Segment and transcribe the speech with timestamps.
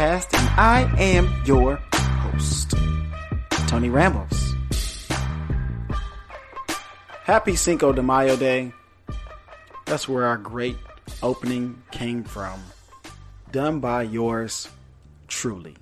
[0.00, 2.72] Podcast, and I am your host,
[3.68, 4.54] Tony Rambles.
[7.24, 8.72] Happy Cinco de Mayo Day.
[9.84, 10.78] That's where our great
[11.22, 12.62] opening came from.
[13.52, 14.70] Done by yours
[15.28, 15.76] truly.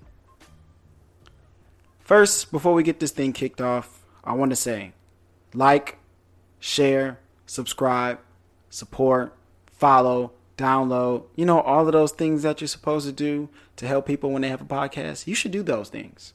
[2.01, 4.95] First, before we get this thing kicked off, I want to say
[5.55, 5.97] like,
[6.59, 8.19] share, subscribe,
[8.69, 9.33] support,
[9.71, 14.07] follow, download, you know, all of those things that you're supposed to do to help
[14.07, 15.27] people when they have a podcast.
[15.27, 16.35] You should do those things.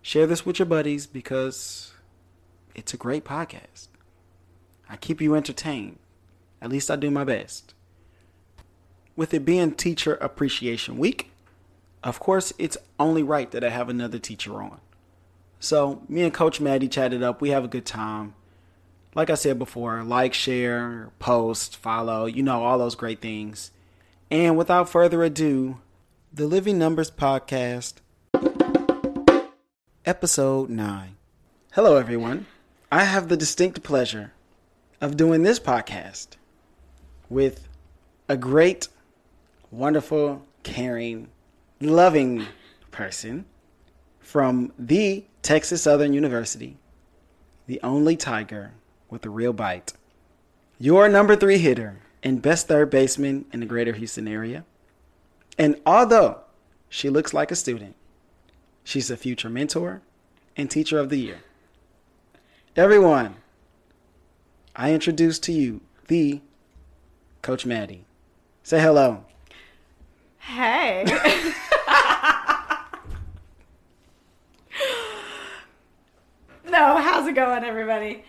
[0.00, 1.92] Share this with your buddies because
[2.74, 3.88] it's a great podcast.
[4.88, 5.98] I keep you entertained.
[6.62, 7.74] At least I do my best.
[9.16, 11.30] With it being Teacher Appreciation Week,
[12.04, 14.80] of course, it's only right that I have another teacher on.
[15.58, 17.40] So, me and Coach Mady chatted up.
[17.40, 18.34] We have a good time.
[19.16, 23.70] Like I said before, like, share, post, follow, you know, all those great things.
[24.30, 25.78] And without further ado,
[26.30, 27.94] the Living Numbers Podcast,
[30.04, 31.16] Episode 9.
[31.72, 32.44] Hello, everyone.
[32.92, 34.34] I have the distinct pleasure
[35.00, 36.36] of doing this podcast
[37.30, 37.68] with
[38.28, 38.88] a great,
[39.70, 41.28] wonderful, caring,
[41.80, 42.44] loving
[42.90, 43.46] person
[44.20, 46.76] from the Texas Southern University,
[47.66, 48.72] the only Tiger
[49.10, 49.92] with a real bite.
[50.78, 54.64] Your number three hitter and best third baseman in the greater Houston area.
[55.58, 56.40] And although
[56.88, 57.96] she looks like a student,
[58.84, 60.02] she's a future mentor
[60.56, 61.38] and teacher of the year.
[62.74, 63.36] Everyone,
[64.74, 66.40] I introduce to you the
[67.42, 68.00] Coach Mady.
[68.62, 69.24] Say hello.
[70.38, 71.04] Hey.
[76.68, 78.24] no, how's it going, everybody?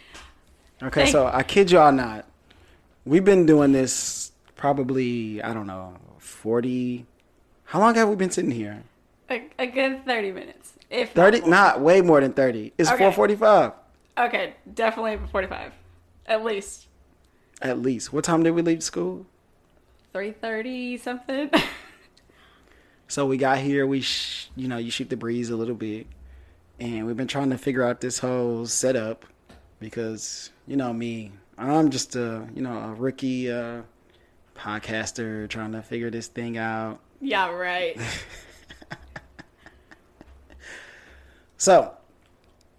[0.81, 2.25] Okay, Thank- so I kid y'all not.
[3.05, 7.05] We've been doing this probably, I don't know, 40.
[7.65, 8.83] How long have we been sitting here?
[9.29, 10.73] A, a good 30 minutes.
[10.89, 11.41] If 30?
[11.41, 11.49] more.
[11.49, 12.73] Not way more than 30.
[12.77, 12.97] It's Okay.
[13.11, 13.73] 445
[14.17, 15.73] Okay, definitely 45.
[16.25, 16.87] At least
[17.61, 18.13] at least.
[18.13, 19.25] What time did we leave school?
[20.13, 21.49] 3:30 something.
[23.09, 26.07] So we got here, we, sh- you know, you shoot the breeze a little bit.
[26.77, 29.23] And we've been trying to figure out this whole setup
[29.79, 33.81] because, you know, me, I'm just a, you know, a rookie uh,
[34.55, 36.99] podcaster trying to figure this thing out.
[37.21, 37.99] yeah, right.
[41.59, 41.95] So,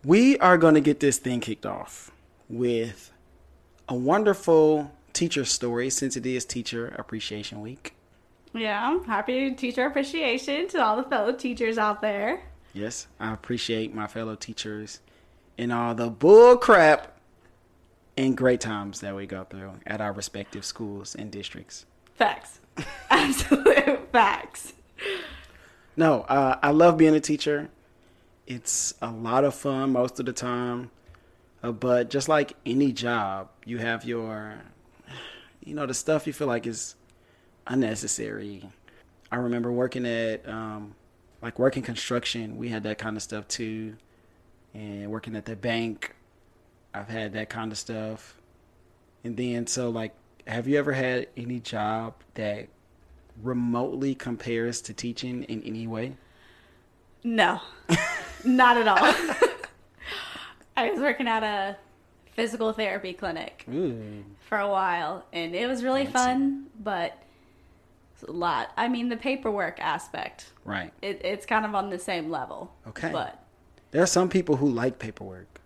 [0.04, 2.12] we are going to get this thing kicked off
[2.48, 3.10] with
[3.88, 7.97] a wonderful teacher story since it is Teacher Appreciation Week.
[8.54, 12.44] Yeah, I'm happy teacher appreciation to all the fellow teachers out there.
[12.72, 15.00] Yes, I appreciate my fellow teachers
[15.58, 17.19] and all the bull crap
[18.16, 21.84] and great times that we go through at our respective schools and districts.
[22.14, 22.60] Facts.
[23.10, 24.72] Absolute facts.
[25.96, 27.69] No, uh, I love being a teacher.
[28.46, 30.91] It's a lot of fun most of the time.
[31.62, 34.54] Uh, but just like any job, you have your,
[35.64, 36.94] you know, the stuff you feel like is
[37.66, 38.62] unnecessary.
[39.30, 40.94] I remember working at, um,
[41.42, 43.96] like working construction, we had that kind of stuff too.
[44.74, 46.14] And working at the bank,
[46.94, 48.36] I've had that kind of stuff.
[49.24, 50.14] And then, so like,
[50.46, 52.68] have you ever had any job that
[53.42, 56.16] remotely compares to teaching in any way?
[57.24, 57.60] No,
[58.44, 59.14] not at all.
[60.76, 61.76] I was working at a
[62.34, 64.24] physical therapy clinic Ooh.
[64.48, 66.12] for a while, and it was really Fancy.
[66.12, 67.20] fun, but
[68.26, 68.70] a lot.
[68.76, 70.92] I mean, the paperwork aspect, Right.
[71.02, 72.72] it, it's kind of on the same level.
[72.88, 73.10] Okay.
[73.12, 73.42] But
[73.91, 75.60] There are some people who like paperwork.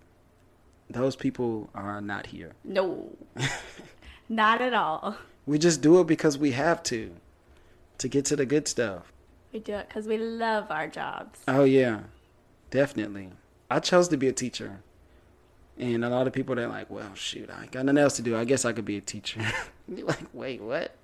[0.88, 2.52] Those people are not here.
[2.64, 3.10] no,
[4.28, 5.16] not at all.
[5.46, 7.12] We just do it because we have to,
[7.98, 9.12] to get to the good stuff.
[9.52, 11.40] We do it because we love our jobs.
[11.48, 12.00] Oh, yeah.
[12.70, 13.30] Definitely.
[13.70, 14.80] I chose to be a teacher.
[15.78, 18.22] And a lot of people, they're like, well, shoot, I ain't got nothing else to
[18.22, 18.36] do.
[18.36, 19.40] I guess I could be a teacher.
[19.88, 20.94] You're like, wait, what?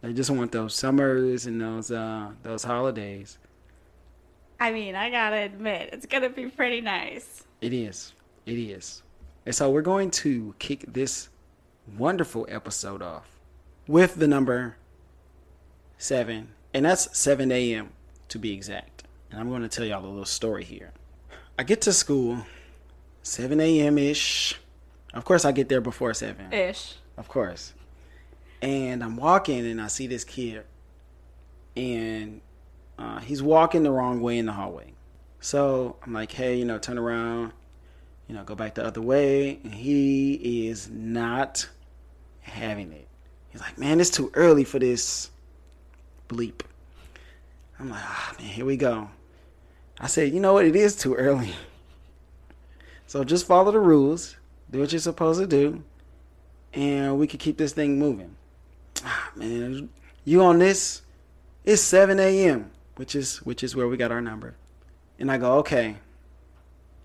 [0.00, 3.38] They just want those summers and those uh those holidays.
[4.58, 7.44] I mean, I gotta admit, it's gonna be pretty nice.
[7.60, 8.12] It is.
[8.46, 9.02] It is.
[9.44, 11.28] And so we're going to kick this
[11.96, 13.38] wonderful episode off
[13.86, 14.76] with the number
[15.98, 16.48] seven.
[16.74, 17.90] And that's 7 a.m.
[18.28, 19.04] to be exact.
[19.30, 20.92] And I'm going to tell y'all a little story here.
[21.58, 22.44] I get to school
[23.22, 23.98] 7 a.m.
[23.98, 24.60] ish.
[25.14, 26.52] Of course, I get there before 7.
[26.52, 26.96] Ish.
[27.16, 27.72] Of course.
[28.60, 30.64] And I'm walking and I see this kid.
[31.76, 32.40] And
[32.98, 34.92] uh, he's walking the wrong way in the hallway.
[35.40, 37.52] So I'm like, hey, you know, turn around,
[38.28, 39.60] you know, go back the other way.
[39.62, 41.68] And he is not
[42.40, 43.06] having it.
[43.50, 45.30] He's like, man, it's too early for this
[46.28, 46.62] bleep.
[47.78, 49.10] I'm like, ah, man, here we go.
[50.00, 50.64] I said, you know what?
[50.64, 51.52] It is too early.
[53.08, 54.36] So just follow the rules,
[54.68, 55.84] do what you're supposed to do,
[56.74, 58.34] and we can keep this thing moving.
[59.04, 59.88] Ah, man,
[60.24, 61.02] you on this?
[61.64, 64.56] It's 7 a.m., which is which is where we got our number.
[65.18, 65.96] And I go, okay,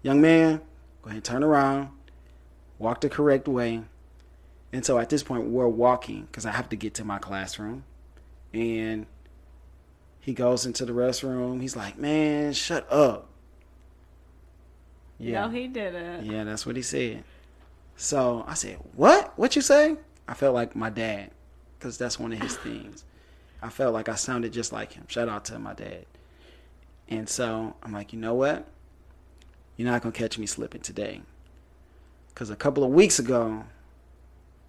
[0.01, 0.57] young man,
[1.01, 1.89] go ahead and turn around,
[2.79, 3.83] walk the correct way.
[4.73, 7.83] And so at this point, we're walking because I have to get to my classroom.
[8.53, 9.05] And
[10.19, 11.61] he goes into the restroom.
[11.61, 13.27] He's like, man, shut up.
[15.17, 15.41] Yeah.
[15.41, 16.25] No, he didn't.
[16.25, 17.23] Yeah, that's what he said.
[17.95, 19.37] So I said, what?
[19.37, 19.97] What you say?
[20.27, 21.31] I felt like my dad
[21.77, 23.03] because that's one of his things.
[23.61, 25.05] I felt like I sounded just like him.
[25.07, 26.05] Shout out to my dad.
[27.07, 28.67] And so I'm like, you know what?
[29.75, 31.21] You're not going to catch me slipping today.
[32.29, 33.65] Because a couple of weeks ago,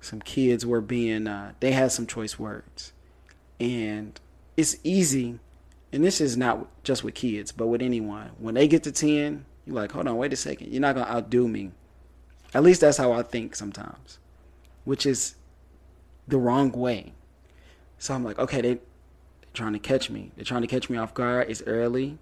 [0.00, 2.92] some kids were being, uh, they had some choice words.
[3.60, 4.20] And
[4.56, 5.38] it's easy,
[5.92, 8.30] and this is not just with kids, but with anyone.
[8.38, 10.72] When they get to 10, you're like, hold on, wait a second.
[10.72, 11.70] You're not going to outdo me.
[12.52, 14.18] At least that's how I think sometimes,
[14.84, 15.36] which is
[16.26, 17.12] the wrong way.
[18.02, 20.32] So I'm like, okay, they, they're trying to catch me.
[20.34, 21.48] They're trying to catch me off guard.
[21.48, 22.18] It's early.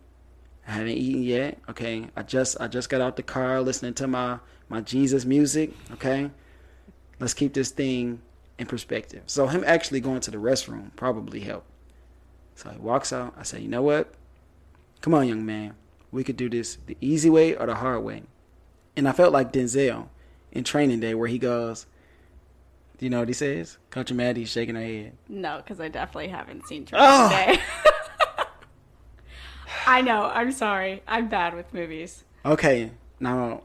[0.69, 1.57] I haven't eaten yet.
[1.71, 5.73] Okay, I just I just got out the car listening to my my Jesus music.
[5.93, 6.31] Okay,
[7.19, 8.21] let's keep this thing
[8.59, 9.23] in perspective.
[9.25, 11.71] So him actually going to the restroom probably helped.
[12.57, 13.33] So he walks out.
[13.39, 14.13] I say, you know what?
[15.01, 15.77] Come on, young man.
[16.13, 18.25] We could do this the easy way or the hard way.
[18.97, 20.09] And I felt like Denzel
[20.53, 21.87] in Training Day, where he goes,
[23.01, 23.79] do you know what he says?
[23.89, 25.17] Country Mady's shaking her head.
[25.27, 27.31] No, because I definitely haven't seen Training oh!
[27.31, 27.59] Day.
[29.87, 30.25] I know.
[30.27, 31.03] I'm sorry.
[31.09, 32.25] I'm bad with movies.
[32.45, 32.91] Okay.
[33.19, 33.63] Now,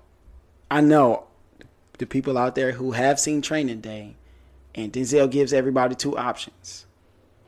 [0.72, 1.26] I know
[1.98, 4.16] the people out there who have seen Training Day,
[4.74, 6.86] and Denzel gives everybody two options.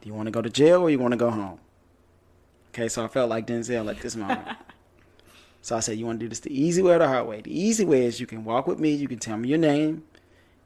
[0.02, 1.58] Do you want to go to jail or you want to go home?
[2.74, 4.46] Okay, so I felt like Denzel at this moment.
[5.62, 7.40] so I said, You want to do this the easy way or the hard way?
[7.40, 10.04] The easy way is you can walk with me, you can tell me your name,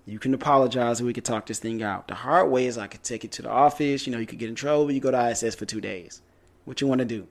[0.06, 2.07] you can apologize, and we can talk this thing out.
[2.07, 4.39] The hard way is I could take it to the office, you know, you could
[4.39, 6.21] get in trouble, you go to ISS for two days.
[6.65, 7.27] What you want to do?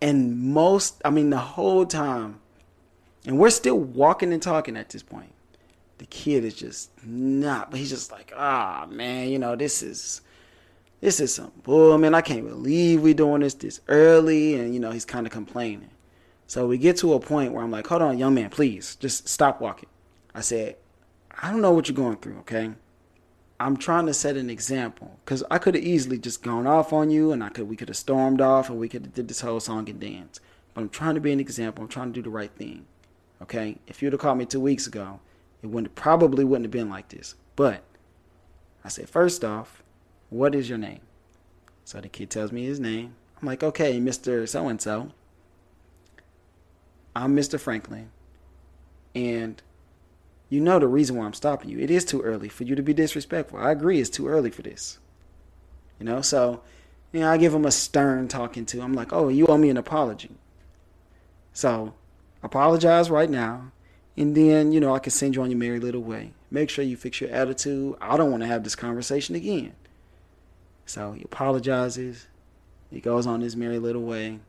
[0.00, 2.40] And most, I mean, the whole time,
[3.26, 5.32] and we're still walking and talking at this point.
[5.98, 10.22] The kid is just not, but he's just like, ah, man, you know, this is,
[11.02, 12.14] this is some bull, man.
[12.14, 15.90] I can't believe we doing this this early, and you know, he's kind of complaining.
[16.46, 19.28] So we get to a point where I'm like, hold on, young man, please, just
[19.28, 19.88] stop walking.
[20.34, 20.76] I said,
[21.40, 22.70] I don't know what you're going through, okay?
[23.60, 27.10] I'm trying to set an example because I could have easily just gone off on
[27.10, 29.42] you, and I could we could have stormed off, and we could have did this
[29.42, 30.40] whole song and dance.
[30.72, 31.84] But I'm trying to be an example.
[31.84, 32.86] I'm trying to do the right thing.
[33.42, 35.20] Okay, if you'd have called me two weeks ago,
[35.62, 37.34] it wouldn't probably wouldn't have been like this.
[37.54, 37.82] But
[38.82, 39.82] I said, first off,
[40.30, 41.00] what is your name?
[41.84, 43.14] So the kid tells me his name.
[43.40, 44.48] I'm like, okay, Mr.
[44.48, 45.10] So and so.
[47.14, 47.58] I'm Mr.
[47.58, 48.10] Franklin,
[49.14, 49.60] and
[50.50, 51.78] you know the reason why I'm stopping you.
[51.78, 53.58] It is too early for you to be disrespectful.
[53.58, 54.98] I agree, it's too early for this.
[55.98, 56.60] You know, so
[57.12, 58.82] you know, I give him a stern talking to.
[58.82, 60.30] I'm like, oh, you owe me an apology.
[61.52, 61.94] So
[62.42, 63.70] apologize right now,
[64.16, 66.32] and then you know I can send you on your merry little way.
[66.50, 67.96] Make sure you fix your attitude.
[68.00, 69.72] I don't want to have this conversation again.
[70.84, 72.26] So he apologizes.
[72.90, 74.40] He goes on his merry little way.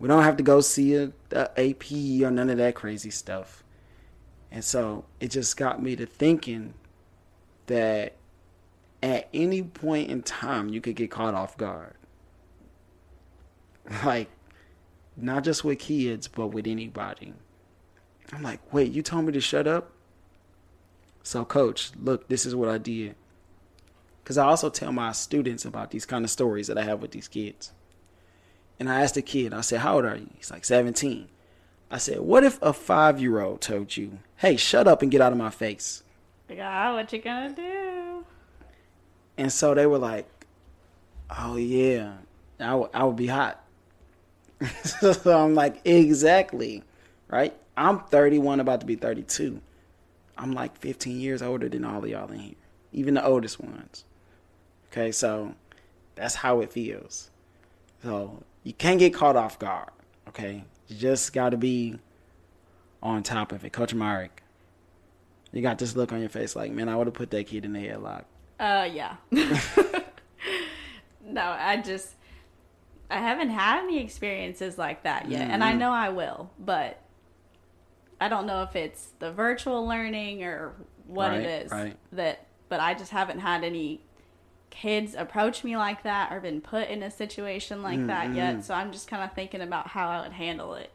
[0.00, 3.62] We don't have to go see a, a AP or none of that crazy stuff.
[4.52, 6.74] And so it just got me to thinking
[7.66, 8.14] that
[9.02, 11.94] at any point in time you could get caught off guard.
[14.04, 14.28] Like,
[15.16, 17.34] not just with kids, but with anybody.
[18.32, 19.90] I'm like, wait, you told me to shut up?
[21.22, 23.16] So, coach, look, this is what I did.
[24.22, 27.10] Because I also tell my students about these kind of stories that I have with
[27.10, 27.72] these kids.
[28.78, 30.30] And I asked the kid, I said, How old are you?
[30.36, 31.28] He's like 17.
[31.90, 35.20] I said, What if a five year old told you, Hey, shut up and get
[35.20, 36.02] out of my face?
[36.48, 38.24] Yeah, what you gonna do?
[39.36, 40.28] And so they were like,
[41.36, 42.14] Oh, yeah,
[42.58, 43.64] I, w- I would be hot.
[44.84, 46.82] so I'm like, Exactly.
[47.28, 47.56] Right?
[47.76, 49.60] I'm 31, about to be 32.
[50.36, 52.54] I'm like 15 years older than all of y'all in here,
[52.92, 54.04] even the oldest ones.
[54.90, 55.54] Okay, so
[56.14, 57.30] that's how it feels.
[58.02, 59.90] So you can't get caught off guard.
[60.30, 61.98] Okay, you just got to be
[63.02, 63.72] on top of it.
[63.72, 64.44] Coach Marek,
[65.52, 67.64] you got this look on your face like, man, I would have put that kid
[67.64, 68.24] in the headlock.
[68.60, 69.16] Uh, yeah.
[71.24, 72.14] no, I just,
[73.10, 75.50] I haven't had any experiences like that yet, mm-hmm.
[75.50, 75.80] and I mm-hmm.
[75.80, 77.02] know I will, but
[78.20, 80.74] I don't know if it's the virtual learning or
[81.08, 81.96] what right, it is right.
[82.12, 84.00] that, but I just haven't had any
[84.70, 88.36] kids approach me like that or been put in a situation like that Mm-hmm.
[88.36, 88.64] yet.
[88.64, 90.90] So I'm just kind of thinking about how I would handle it.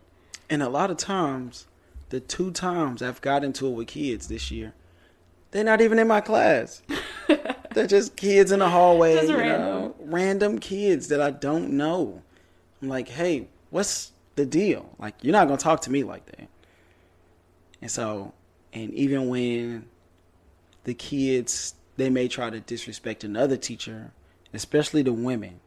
[0.50, 1.67] And a lot of times,
[2.10, 4.74] the two times I've got into it with kids this year,
[5.51, 6.82] they're not even in my class.
[7.74, 9.62] they're just kids in the hallway, Just you random.
[9.62, 12.22] know, random kids that I don't know.
[12.82, 14.94] I'm like, hey, what's the deal?
[15.00, 16.48] Like, you're not gonna talk to me like that.
[17.82, 18.34] And so,
[18.74, 19.86] and even when
[20.84, 24.11] the kids they may try to disrespect another teacher,
[24.53, 25.59] especially the women,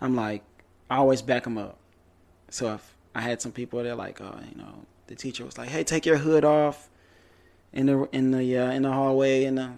[0.00, 0.42] I'm like,
[0.90, 1.78] I always back them up.
[2.50, 5.68] So if I had some people there, like, oh, you know, the teacher was like,
[5.68, 6.88] "Hey, take your hood off
[7.72, 9.72] in the in the uh, in the hallway in the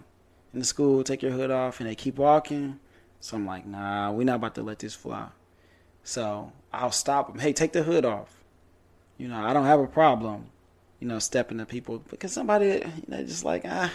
[0.53, 1.03] in the school.
[1.03, 2.79] Take your hood off," and they keep walking.
[3.19, 5.27] So I'm like, "Nah, we're not about to let this fly."
[6.03, 7.39] So I'll stop them.
[7.39, 8.43] Hey, take the hood off.
[9.17, 10.47] You know, I don't have a problem.
[10.99, 13.91] You know, stepping to people because somebody, you know, just like ah,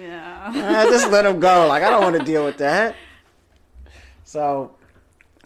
[0.00, 0.52] Yeah.
[0.54, 1.66] ah, just let them go.
[1.66, 2.94] Like I don't want to deal with that.
[4.24, 4.74] So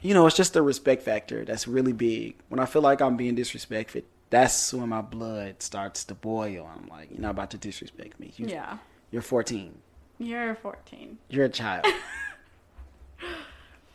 [0.03, 2.37] you know, it's just the respect factor that's really big.
[2.49, 6.69] When I feel like I'm being disrespected, that's when my blood starts to boil.
[6.75, 8.33] I'm like, you're not about to disrespect me.
[8.37, 8.79] You, yeah.
[9.11, 9.77] You're 14.
[10.19, 11.19] You're 14.
[11.29, 11.85] You're a child.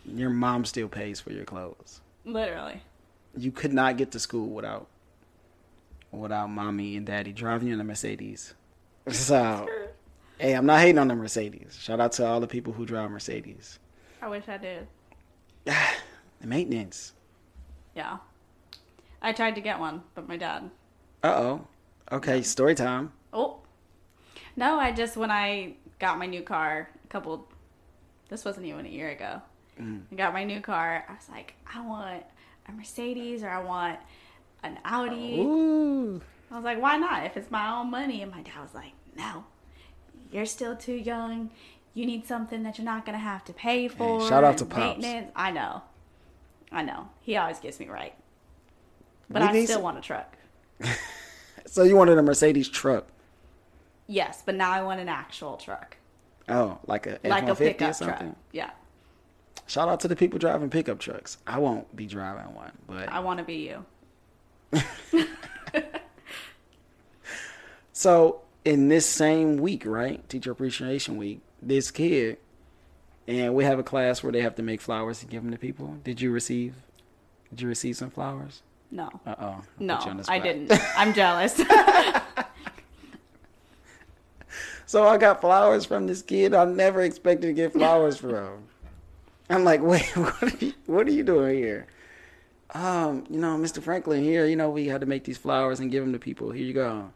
[0.05, 2.01] your mom still pays for your clothes.
[2.25, 2.81] Literally.
[3.37, 4.87] You could not get to school without
[6.17, 8.53] without mommy and daddy driving you in a Mercedes.
[9.09, 9.67] So,
[10.39, 11.77] hey, I'm not hating on the Mercedes.
[11.79, 13.79] Shout out to all the people who drive Mercedes.
[14.21, 14.87] I wish I did.
[15.65, 17.13] the maintenance.
[17.95, 18.17] Yeah.
[19.21, 20.69] I tried to get one, but my dad.
[21.23, 21.67] Uh oh.
[22.11, 23.11] Okay, story time.
[23.33, 23.59] Oh.
[24.55, 27.47] No, I just when I got my new car a couple
[28.29, 29.41] this wasn't even a year ago.
[29.79, 31.05] I got my new car.
[31.07, 32.23] I was like, I want
[32.67, 33.99] a Mercedes or I want
[34.71, 35.39] an Audi.
[35.39, 36.21] Ooh.
[36.51, 37.25] I was like, why not?
[37.25, 38.21] If it's my own money.
[38.21, 39.45] And my dad was like, no,
[40.31, 41.49] you're still too young.
[41.93, 44.27] You need something that you're not going to have to pay for.
[44.27, 45.01] shout out to Pops.
[45.01, 45.81] maintenance." I know.
[46.71, 47.09] I know.
[47.21, 48.13] He always gets me right.
[49.29, 50.35] But We I still some- want a truck.
[51.67, 53.07] So you wanted a Mercedes truck?
[54.07, 55.97] Yes, but now I want an actual truck.
[56.47, 58.17] Oh, like a Like a F-150 or pickup something?
[58.17, 58.35] truck.
[58.51, 58.69] Yeah.
[59.65, 61.37] Shout out to the people driving pickup trucks.
[61.47, 63.83] I won't be driving one, but I want to be you.
[67.93, 72.37] so in this same week, right, Teacher Appreciation Week, this kid,
[73.27, 75.57] and we have a class where they have to make flowers and give them to
[75.57, 75.97] people.
[76.03, 76.75] Did you receive?
[77.49, 78.61] Did you receive some flowers?
[78.91, 79.09] No.
[79.25, 79.61] Uh oh.
[79.79, 80.71] No, I didn't.
[80.97, 81.59] I'm jealous.
[84.85, 88.65] So I got flowers from this kid I never expected to get flowers from.
[89.49, 91.87] I'm like, wait, what are you, what are you doing here?
[92.75, 93.81] Um, you know, Mr.
[93.81, 96.51] Franklin here, you know, we had to make these flowers and give them to people.
[96.51, 97.09] Here you go.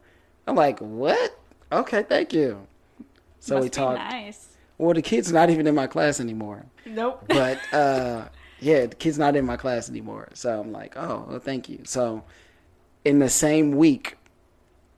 [0.48, 1.38] I'm like, what?
[1.70, 2.66] Okay, thank you.
[3.42, 4.00] So Must we talked.
[4.00, 4.48] nice.
[4.78, 6.66] Well, the kid's not even in my class anymore.
[6.86, 7.26] Nope.
[7.28, 8.30] But uh
[8.62, 10.30] yeah, the kid's not in my class anymore.
[10.34, 11.82] So I'm like, oh, well, thank you.
[11.84, 12.24] So
[13.04, 14.18] in the same week,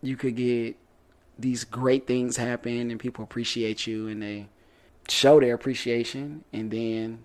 [0.03, 0.75] you could get
[1.39, 4.47] these great things happen and people appreciate you and they
[5.07, 7.23] show their appreciation and then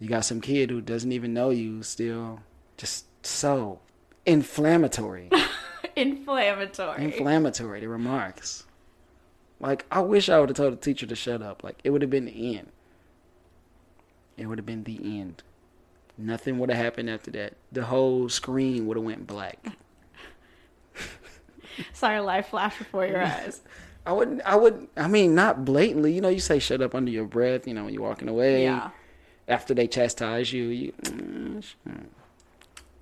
[0.00, 2.40] you got some kid who doesn't even know you still
[2.76, 3.80] just so
[4.26, 5.30] inflammatory.
[5.96, 7.04] Inflammatory.
[7.04, 8.64] inflammatory the remarks.
[9.60, 11.62] Like i wish i would have told the teacher to shut up.
[11.62, 12.68] Like it would have been the end.
[14.36, 15.44] It would have been the end.
[16.18, 17.54] Nothing would have happened after that.
[17.70, 19.64] The whole screen would have went black.
[22.02, 23.60] Your life flash before your eyes.
[24.06, 26.12] i wouldn't i would i mean not blatantly.
[26.12, 28.64] You know you say shut up under your breath you know when you're walking away.
[28.64, 28.90] Yeah.
[29.48, 31.64] after they chastise you you mm.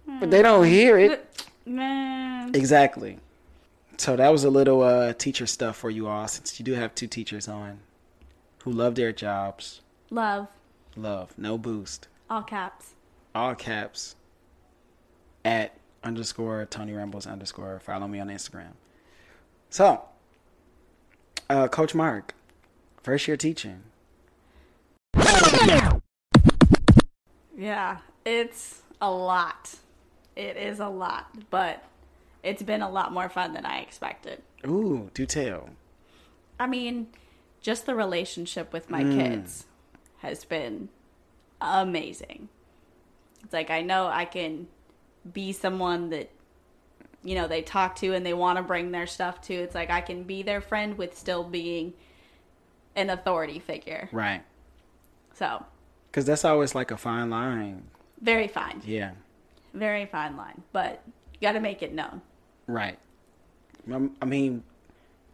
[0.06, 1.28] But they don't hear it
[1.64, 2.54] Man.
[2.54, 3.18] Exactly.
[3.96, 6.92] So that was a little uh, teacher stuff for you all, since you do have
[6.94, 7.78] two teachers on
[8.64, 9.80] who love their jobs.
[10.10, 10.48] Love.
[10.96, 12.94] Love, no boost, All caps.
[13.34, 14.16] all caps.
[15.44, 17.80] At underscore Tony Rambles underscore.
[17.80, 18.72] Follow me on Instagram.
[19.70, 20.02] So,
[21.48, 22.34] uh, Coach Mark,
[23.02, 23.82] first year teaching.
[27.56, 27.98] Yeah.
[28.24, 29.76] It's a lot.
[30.36, 31.26] It is a lot.
[31.50, 31.82] But
[32.42, 34.42] it's been a lot more fun than I expected.
[34.66, 35.70] Ooh, do tell.
[36.58, 37.08] I mean,
[37.60, 39.14] just the relationship with my Mm.
[39.16, 39.66] kids
[40.18, 40.88] has been
[41.60, 42.48] amazing.
[43.44, 44.68] It's like I know I can
[45.32, 46.30] be someone that
[47.24, 49.54] you know they talk to and they want to bring their stuff to.
[49.54, 51.94] It's like I can be their friend with still being
[52.96, 54.08] an authority figure.
[54.12, 54.42] Right.
[55.34, 55.64] So,
[56.10, 57.84] Because that's always like a fine line.
[58.20, 58.82] very fine.
[58.84, 59.12] Yeah.
[59.74, 61.02] Very fine line, but
[61.34, 62.20] you got to make it known.
[62.66, 62.98] Right.
[63.92, 64.62] Um, I mean,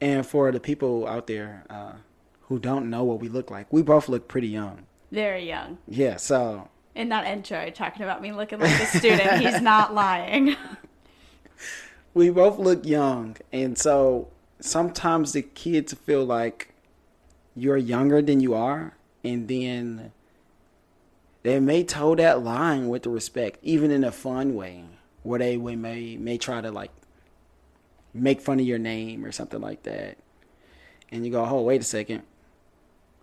[0.00, 1.92] and for the people out there uh,
[2.42, 4.86] who don't know what we look like, we both look pretty young.
[5.10, 5.78] Very young.
[5.88, 10.56] Yeah, so In that intro, talking about me looking like a student, he's not lying.
[12.14, 14.28] we both look young, and so
[14.60, 16.74] sometimes the kids feel like
[17.56, 20.12] you're younger than you are, and then
[21.48, 24.84] they may toe that line with the respect, even in a fun way,
[25.22, 26.90] where they we may may try to like
[28.12, 30.18] make fun of your name or something like that,
[31.10, 32.22] and you go, "Oh, wait a second,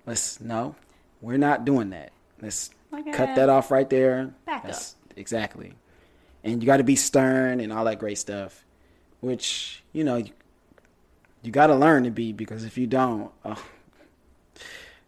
[0.08, 0.75] let's no,
[1.22, 2.12] we're not doing that.
[2.41, 3.12] Let's Okay.
[3.12, 4.34] cut that off right there.
[4.46, 5.74] Back That's- Exactly,
[6.44, 8.65] and you got to be stern and all that great stuff,
[9.22, 10.32] which you know you,
[11.44, 13.63] you got to learn to be because if you don't, oh,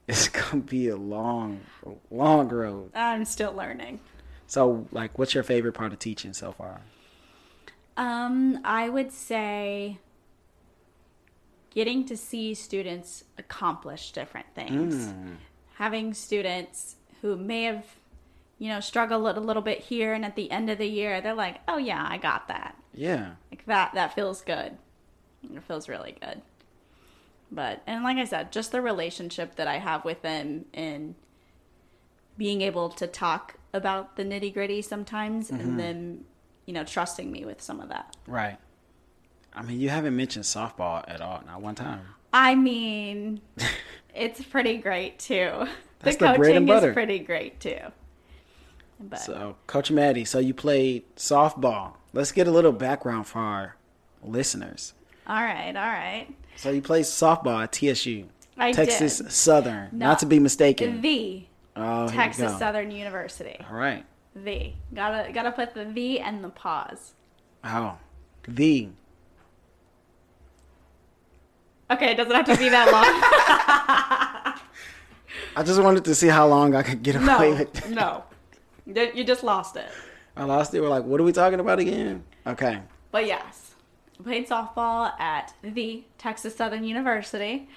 [0.07, 1.61] it's gonna be a long,
[2.09, 2.91] long road.
[2.95, 3.99] I'm still learning.
[4.47, 6.81] So, like, what's your favorite part of teaching so far?
[7.97, 9.97] Um, I would say
[11.71, 15.13] getting to see students accomplish different things.
[15.75, 17.85] Having students who may have,
[18.57, 21.33] you know, struggled a little bit here and at the end of the year, they're
[21.33, 24.77] like, "Oh yeah, I got that." Yeah, Like that that feels good.
[25.43, 26.41] It feels really good.
[27.51, 31.15] But and like I said, just the relationship that I have with them and
[32.37, 35.77] being able to talk about the nitty gritty sometimes and mm-hmm.
[35.77, 36.25] then
[36.67, 38.15] you know, trusting me with some of that.
[38.27, 38.57] right.
[39.55, 42.01] I mean, you haven't mentioned softball at all, not one time.
[42.31, 43.41] I mean,
[44.13, 45.65] it's pretty great too.
[45.99, 47.79] The the coaching is pretty great too.
[48.99, 51.93] But So, Coach Mady, so you played softball.
[52.13, 53.75] Let's get a little background for our
[54.21, 54.93] listeners.
[55.27, 56.27] All right, all right.
[56.55, 58.25] So you played softball at TSU,
[58.57, 59.31] I Texas did.
[59.31, 60.07] Southern, No.
[60.07, 61.01] not to be mistaken.
[61.01, 62.57] The oh, Texas.
[62.57, 63.57] Southern University.
[63.69, 64.05] All right.
[64.35, 67.13] The gotta gotta put the the and the pause.
[67.63, 67.97] Oh,
[68.47, 68.89] the
[71.89, 73.05] Okay, it doesn't have to be that long.
[75.55, 77.59] I just wanted to see how long I could get away no, with.
[77.85, 77.89] it.
[77.89, 78.23] no,
[78.85, 79.87] You- just lost it.
[80.35, 80.81] I lost it.
[80.81, 82.23] We're like, what are we talking about again?
[82.45, 82.79] Okay.
[83.11, 83.66] But yes,
[84.23, 87.67] played softball at the Texas Southern University,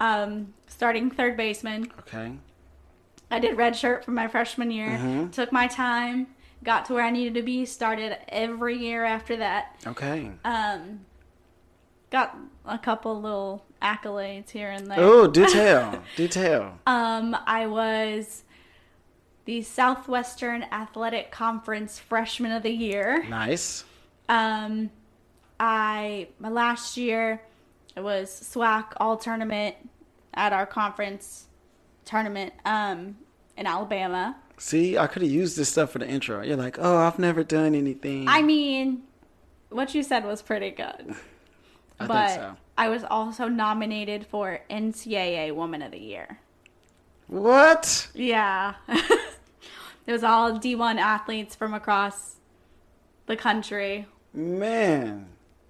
[0.00, 1.90] um, starting third baseman.
[2.00, 2.32] Okay.
[3.30, 4.88] I did redshirt for my freshman year.
[4.90, 5.32] Mhm.
[5.32, 6.28] Took my time,
[6.62, 7.64] got to where I needed to be.
[7.66, 9.74] Started every year after that.
[9.86, 10.30] Okay.
[10.44, 11.00] Um,
[12.10, 14.98] got a couple little accolades here and there.
[15.00, 16.02] Oh, do tell.
[16.14, 16.78] do tell.
[16.86, 18.44] Um, I was
[19.44, 23.24] the Southwestern Athletic Conference Freshman of the Year.
[23.28, 23.84] Nice.
[24.28, 24.90] Um,
[25.58, 27.42] I my last year
[27.94, 29.76] it was SWAC All Tournament
[30.34, 31.46] at our conference
[32.04, 33.16] tournament um
[33.56, 34.36] in Alabama.
[34.58, 36.42] See, I could have used this stuff for the intro.
[36.42, 38.26] You're like, oh, I've never done anything.
[38.26, 39.02] I mean,
[39.68, 41.14] what you said was pretty good.
[42.00, 42.56] I but think so.
[42.78, 46.38] I was also nominated for NCAA Woman of the Year.
[47.26, 48.08] What?
[48.14, 48.74] Yeah.
[48.88, 52.36] it was all D1 athletes from across
[53.26, 54.06] the country.
[54.32, 55.28] Man.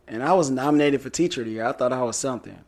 [0.09, 1.65] And I was nominated for Teacher of the Year.
[1.65, 2.59] I thought I was something.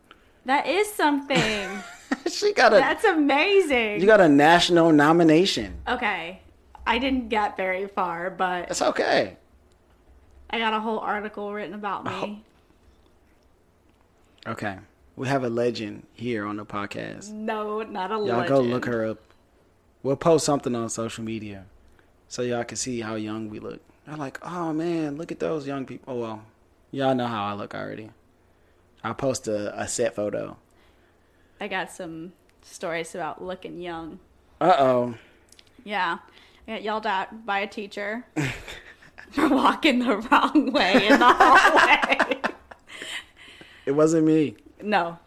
[0.44, 1.68] That is something.
[2.30, 4.00] she got a That's amazing.
[4.00, 5.80] you got a national nomination.
[5.86, 6.40] okay.
[6.86, 9.36] I didn't get very far, but it's okay.
[10.48, 12.42] I got a whole article written about me.
[14.46, 14.52] Oh.
[14.52, 14.78] Okay.
[15.14, 17.30] We have a legend here on the podcast.
[17.30, 18.38] No, not a legend.
[18.38, 19.18] Y'all go look her up.
[20.02, 21.66] We'll post something on social media
[22.28, 23.80] so y'all can see how young we look.
[24.06, 26.14] I'm like, oh man, look at those young people.
[26.14, 26.42] Oh well,
[26.90, 28.10] y'all know how I look already.
[29.04, 30.56] I'll post a, a set photo.
[31.60, 34.18] I got some stories about looking young.
[34.60, 35.14] Uh oh.
[35.84, 36.18] Yeah.
[36.66, 38.26] I got yelled at by a teacher
[39.30, 42.40] for walking the wrong way in the hallway.
[43.86, 44.56] It wasn't me.
[44.82, 45.18] no,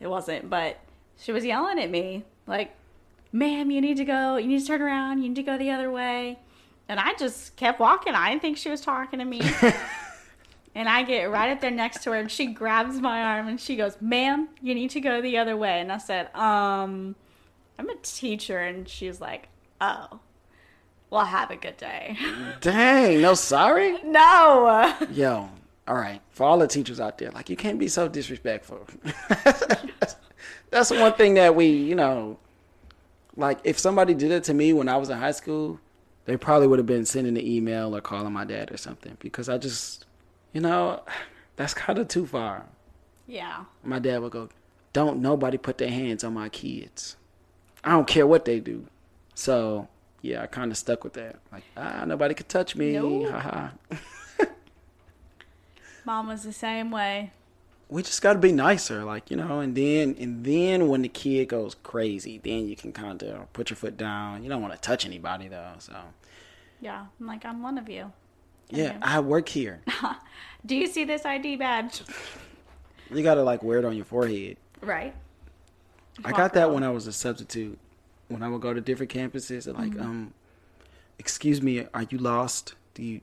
[0.00, 0.80] it wasn't, but
[1.18, 2.74] she was yelling at me like,
[3.30, 5.70] ma'am, you need to go, you need to turn around, you need to go the
[5.70, 6.38] other way.
[6.88, 8.14] And I just kept walking.
[8.14, 9.40] I didn't think she was talking to me.
[10.74, 13.60] and I get right up there next to her and she grabs my arm and
[13.60, 15.80] she goes, ma'am, you need to go the other way.
[15.80, 17.16] And I said, um,
[17.78, 18.58] I'm a teacher.
[18.58, 19.48] And she's like,
[19.80, 20.20] oh,
[21.10, 22.16] well, have a good day.
[22.60, 24.00] Dang, no sorry?
[24.04, 24.94] no.
[25.10, 25.48] Yo,
[25.88, 26.20] all right.
[26.30, 28.86] For all the teachers out there, like you can't be so disrespectful.
[30.70, 32.38] That's one thing that we, you know,
[33.36, 35.80] like if somebody did it to me when I was in high school,
[36.26, 39.48] they probably would have been sending an email or calling my dad or something because
[39.48, 40.06] I just,
[40.52, 41.02] you know,
[41.56, 42.66] that's kind of too far.
[43.26, 43.64] Yeah.
[43.84, 44.48] My dad would go,
[44.92, 47.16] "Don't nobody put their hands on my kids.
[47.84, 48.86] I don't care what they do."
[49.34, 49.88] So
[50.22, 51.36] yeah, I kind of stuck with that.
[51.52, 52.92] Like ah, nobody could touch me.
[52.94, 53.30] No.
[53.30, 53.68] Haha.
[56.04, 57.32] Mom was the same way.
[57.88, 59.60] we just got to be nicer, like you know.
[59.60, 63.70] And then and then when the kid goes crazy, then you can kind of put
[63.70, 64.42] your foot down.
[64.42, 65.94] You don't want to touch anybody though, so
[66.80, 68.12] Yeah, I'm like, I'm one of you.
[68.72, 68.96] Yeah.
[69.02, 69.82] I work here.
[70.66, 72.02] Do you see this ID badge?
[73.10, 74.56] You got to like wear it on your forehead.
[74.80, 75.14] Right.
[76.24, 77.78] I got that when I was a substitute.
[78.28, 80.32] When I would go to different campuses, they're like, um,
[81.18, 82.74] excuse me, are you lost?
[82.94, 83.20] Do you?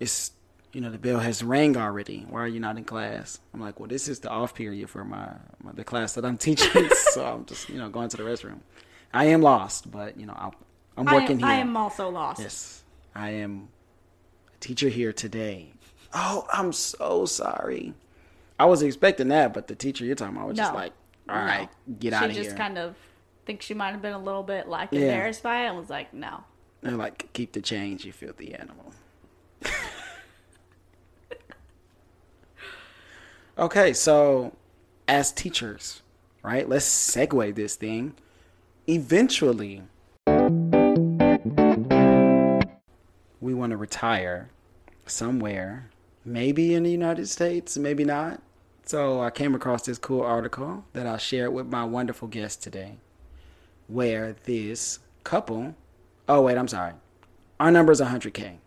[0.00, 0.32] It's
[0.72, 2.26] you know the bell has rang already.
[2.28, 3.38] Why are you not in class?
[3.52, 6.38] I'm like, well, this is the off period for my, my the class that I'm
[6.48, 8.58] teaching, so I'm just you know going to the restroom.
[9.12, 10.54] I am lost, but you know I'll,
[10.96, 11.48] I'm I working am, here.
[11.48, 12.40] I am also lost.
[12.40, 12.82] Yes,
[13.14, 13.68] I am
[14.64, 15.70] teacher here today.
[16.14, 17.92] Oh, I'm so sorry.
[18.58, 20.92] I was expecting that, but the teacher you're talking about was just like,
[21.28, 21.44] all No.
[21.44, 21.68] right,
[22.00, 22.42] get she out of here.
[22.42, 22.96] She just kind of
[23.44, 25.00] thinks she might have been a little bit like Yeah.
[25.00, 26.44] embarrassed by it and was like, no.
[26.80, 28.92] They're like, keep the change, you filthy animal.
[33.58, 34.56] okay, so
[35.06, 36.02] as teachers,
[36.42, 36.66] right?
[36.66, 38.14] Let's segue this thing.
[38.88, 39.82] Eventually,
[43.40, 44.48] we want to retire
[45.06, 45.90] somewhere,
[46.24, 48.42] maybe in the United States, maybe not.
[48.86, 52.98] So I came across this cool article that I'll share with my wonderful guest today,
[53.86, 55.74] where this couple,
[56.28, 56.92] oh wait, I'm sorry,
[57.58, 58.58] our number is 100k.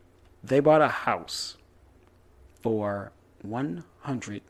[0.43, 1.57] They bought a house
[2.61, 4.41] for one hundred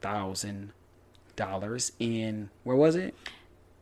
[0.00, 0.72] thousand
[1.36, 3.14] dollars in where was it?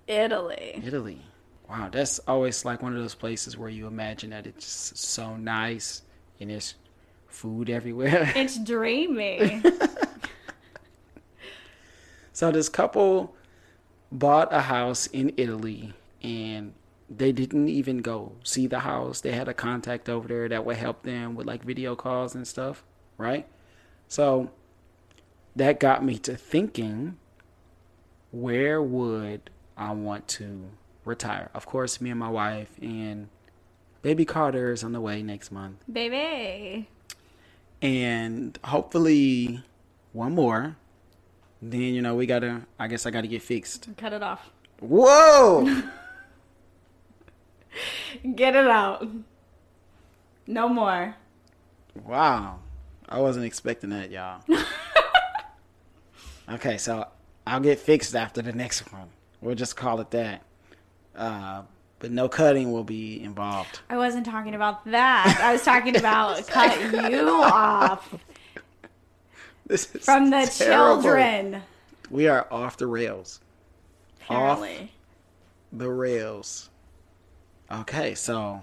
[0.06, 0.82] Italy.
[0.84, 1.20] Italy.
[1.68, 6.02] Wow, that's always like one of those places where you imagine that it's so nice
[6.40, 6.74] and there's
[7.34, 8.32] food everywhere.
[8.36, 9.62] It's dreamy.
[12.32, 13.34] so this couple
[14.10, 15.92] bought a house in Italy
[16.22, 16.72] and
[17.10, 19.20] they didn't even go see the house.
[19.20, 22.46] They had a contact over there that would help them with like video calls and
[22.46, 22.84] stuff,
[23.18, 23.46] right?
[24.08, 24.50] So
[25.56, 27.18] that got me to thinking
[28.30, 30.70] where would I want to
[31.04, 31.50] retire?
[31.54, 33.28] Of course, me and my wife and
[34.02, 35.76] baby Carter is on the way next month.
[35.90, 36.88] Baby.
[37.82, 39.62] And hopefully
[40.12, 40.76] one more.
[41.60, 43.88] Then, you know, we gotta, I guess I gotta get fixed.
[43.96, 44.50] Cut it off.
[44.80, 45.82] Whoa!
[48.36, 49.06] Get it out.
[50.46, 51.16] No more.
[52.04, 52.60] wow.
[53.08, 54.42] I wasn't expecting that, y'all.
[56.48, 57.06] okay, so
[57.46, 59.08] I'll get fixed after the next one.
[59.40, 60.42] We'll just call it that.
[61.14, 61.62] Uh,
[62.04, 63.80] but no cutting will be involved.
[63.88, 65.40] I wasn't talking about that.
[65.42, 66.78] I was talking about cut
[67.10, 68.14] you off
[69.66, 71.02] This is from the terrible.
[71.02, 71.62] children.
[72.10, 73.40] We are off the rails.
[74.20, 74.92] Apparently.
[75.72, 76.68] The rails.
[77.72, 78.60] Okay, so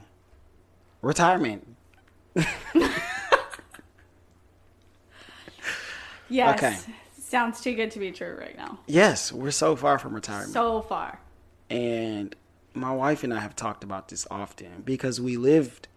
[1.01, 1.67] retirement.
[6.29, 6.63] Yes.
[6.63, 6.77] Okay.
[7.17, 8.77] Sounds too good to be true right now.
[8.85, 10.53] Yes, we're so far from retirement.
[10.53, 11.19] So far.
[11.71, 12.35] And
[12.73, 15.87] my wife and I have talked about this often because we lived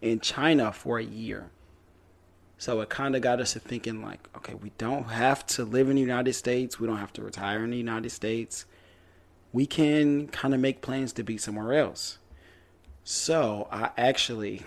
[0.00, 1.50] in China for a year.
[2.58, 5.88] So it kind of got us to thinking like, okay, we don't have to live
[5.88, 6.78] in the United States.
[6.78, 8.64] We don't have to retire in the United States.
[9.52, 12.18] We can kind of make plans to be somewhere else.
[13.02, 14.62] So I actually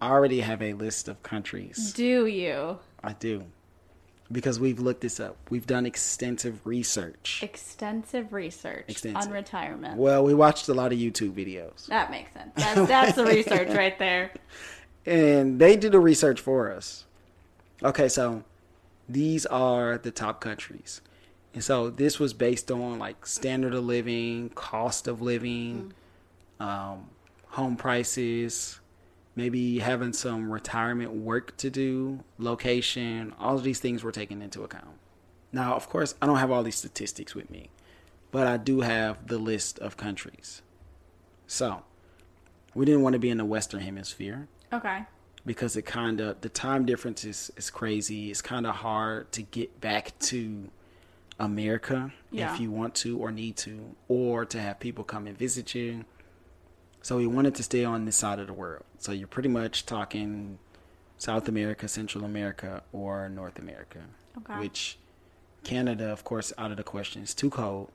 [0.00, 1.92] already have a list of countries.
[1.92, 2.78] Do you?
[3.02, 3.44] I do.
[4.30, 5.36] Because we've looked this up.
[5.50, 7.40] We've done extensive research.
[7.42, 9.28] Extensive research Extensive.
[9.28, 9.96] on retirement.
[9.96, 11.86] Well, we watched a lot of YouTube videos.
[11.86, 12.50] That makes sense.
[12.56, 14.32] That's, that's the research right there.
[15.06, 17.04] and they did the research for us.
[17.82, 18.42] Okay, so
[19.08, 21.00] these are the top countries.
[21.54, 25.92] And so this was based on like standard of living, cost of living,
[26.60, 27.08] um,
[27.48, 28.80] home prices,
[29.36, 34.64] maybe having some retirement work to do, location, all of these things were taken into
[34.64, 34.98] account.
[35.52, 37.70] Now, of course, I don't have all these statistics with me,
[38.32, 40.62] but I do have the list of countries.
[41.46, 41.82] So,
[42.74, 45.04] we didn't want to be in the Western Hemisphere Okay.
[45.44, 48.30] because it kind of the time difference is, is crazy.
[48.30, 50.68] It's kind of hard to get back to
[51.38, 52.52] America Yeah.
[52.54, 56.04] if you want to or need to, or to have people come and visit you.
[57.06, 58.82] So we wanted to stay on this side of the world.
[58.98, 60.58] So you're pretty much talking
[61.18, 64.00] South America, Central America, or North America.
[64.38, 64.58] Okay.
[64.58, 64.98] Which
[65.62, 67.22] Canada, of course, out of the question.
[67.22, 67.92] It's too cold.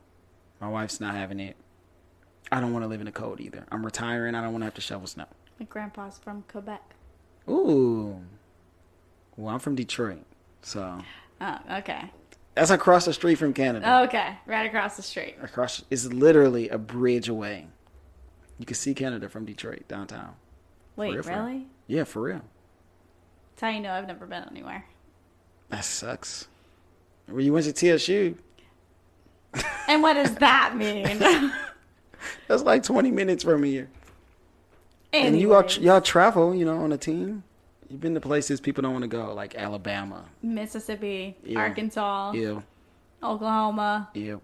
[0.62, 1.56] My wife's not having it.
[2.50, 3.66] I don't want to live in the cold either.
[3.70, 4.34] I'm retiring.
[4.34, 5.26] I don't want to have to shovel snow.
[5.60, 6.94] My grandpa's from Quebec.
[7.50, 8.18] Ooh.
[9.36, 10.24] Well, I'm from Detroit.
[10.62, 11.02] So
[11.38, 12.10] Oh, okay.
[12.54, 14.04] that's across the street from Canada.
[14.04, 14.38] Okay.
[14.46, 15.36] Right across the street.
[15.42, 17.66] Across it's literally a bridge away.
[18.62, 20.34] You can see Canada from Detroit downtown.
[20.94, 21.38] Wait, real, for real.
[21.40, 21.66] really?
[21.88, 22.42] Yeah, for real.
[23.50, 24.84] That's how you know I've never been anywhere.
[25.70, 26.46] That sucks.
[27.28, 28.36] Well, you went to TSU.
[29.88, 31.18] And what does that mean?
[32.46, 33.88] That's like 20 minutes from here.
[35.12, 37.42] And you all y'all travel, you know, on a team.
[37.90, 40.24] You've been to places people don't want to go, like Alabama.
[40.40, 41.58] Mississippi, Yeah.
[41.58, 42.62] Arkansas, Ew,
[43.24, 44.40] Oklahoma, ew.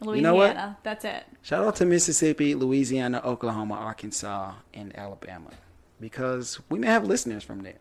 [0.00, 0.28] Louisiana.
[0.28, 0.76] know what?
[0.84, 1.24] That's it.
[1.42, 5.50] Shout out to Mississippi, Louisiana, Oklahoma, Arkansas, and Alabama,
[6.00, 7.78] because we may have listeners from there.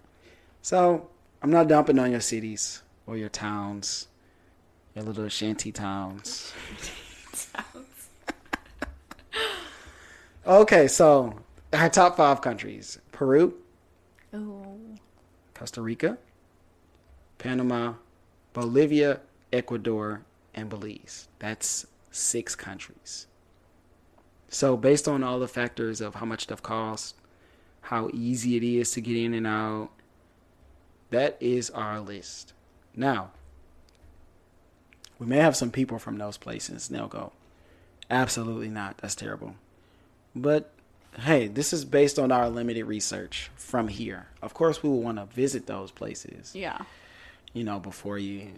[0.62, 1.10] So
[1.42, 4.08] I'm not dumping on your cities or your towns,
[4.96, 6.54] your little shanty towns.
[10.48, 11.34] Okay, so
[11.74, 13.54] our top five countries: Peru,
[14.34, 14.96] Ooh.
[15.54, 16.18] Costa Rica,
[17.38, 17.96] Panama,
[18.54, 19.20] Bolivia,
[19.52, 20.22] Ecuador,
[20.56, 21.28] and Belize.
[21.40, 21.86] That's
[22.18, 23.28] six countries.
[24.50, 27.14] So, based on all the factors of how much stuff costs,
[27.82, 29.90] how easy it is to get in and out,
[31.10, 32.54] that is our list.
[32.96, 33.32] Now,
[35.20, 36.90] we may have some people from those places.
[36.90, 37.32] and They'll go,
[38.10, 38.98] absolutely not.
[39.00, 39.56] That's terrible.
[40.36, 40.72] But
[41.20, 44.28] hey, this is based on our limited research from here.
[44.42, 46.80] Of course, we will want to visit those places, Yeah.
[47.54, 48.52] you know, before you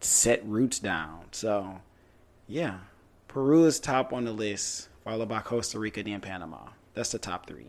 [0.00, 1.24] set roots down.
[1.32, 1.80] So,
[2.46, 2.78] yeah,
[3.28, 6.58] Peru is top on the list, followed by Costa Rica, then Panama.
[6.94, 7.66] That's the top three.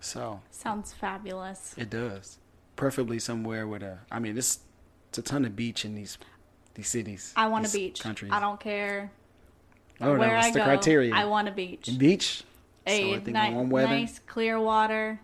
[0.00, 1.74] So Sounds fabulous.
[1.78, 2.38] it does,
[2.76, 3.98] preferably somewhere with a.
[4.10, 4.60] I mean, this
[5.08, 6.18] it's a ton of beach in these
[6.74, 7.32] these cities.
[7.36, 8.00] I want a beach.
[8.00, 8.30] Countries.
[8.32, 9.10] I don't care
[10.00, 10.64] Oh, where no, what's I the go.
[10.64, 11.14] criteria?
[11.14, 11.88] I want a beach.
[11.98, 12.38] beach.
[12.86, 13.88] so A I think ni- warm weather.
[13.88, 15.20] nice clear water.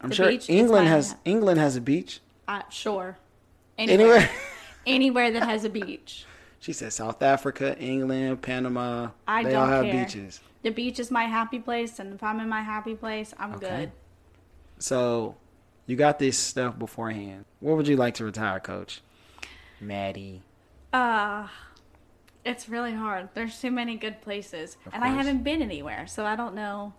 [0.00, 2.20] I'm the sure beach England has England has a beach.
[2.48, 3.18] Uh, sure.
[3.76, 4.00] Anywhere.
[4.16, 4.30] Anywhere.
[4.86, 6.24] Anywhere that has a beach.
[6.60, 9.10] She said South Africa, England, Panama.
[9.26, 10.04] I they don't all have care.
[10.04, 10.40] beaches.
[10.62, 13.68] The beach is my happy place, and if I'm in my happy place, I'm Okay.
[13.68, 13.92] good.
[14.80, 15.36] So
[15.86, 17.44] you got this stuff beforehand.
[17.60, 19.00] What would you like to retire, Coach?
[19.82, 20.40] Mady.
[20.92, 21.46] Uh
[22.44, 23.28] it's really hard.
[23.34, 26.94] There's too many good places, Of and I haven't been anywhere, so I don't know.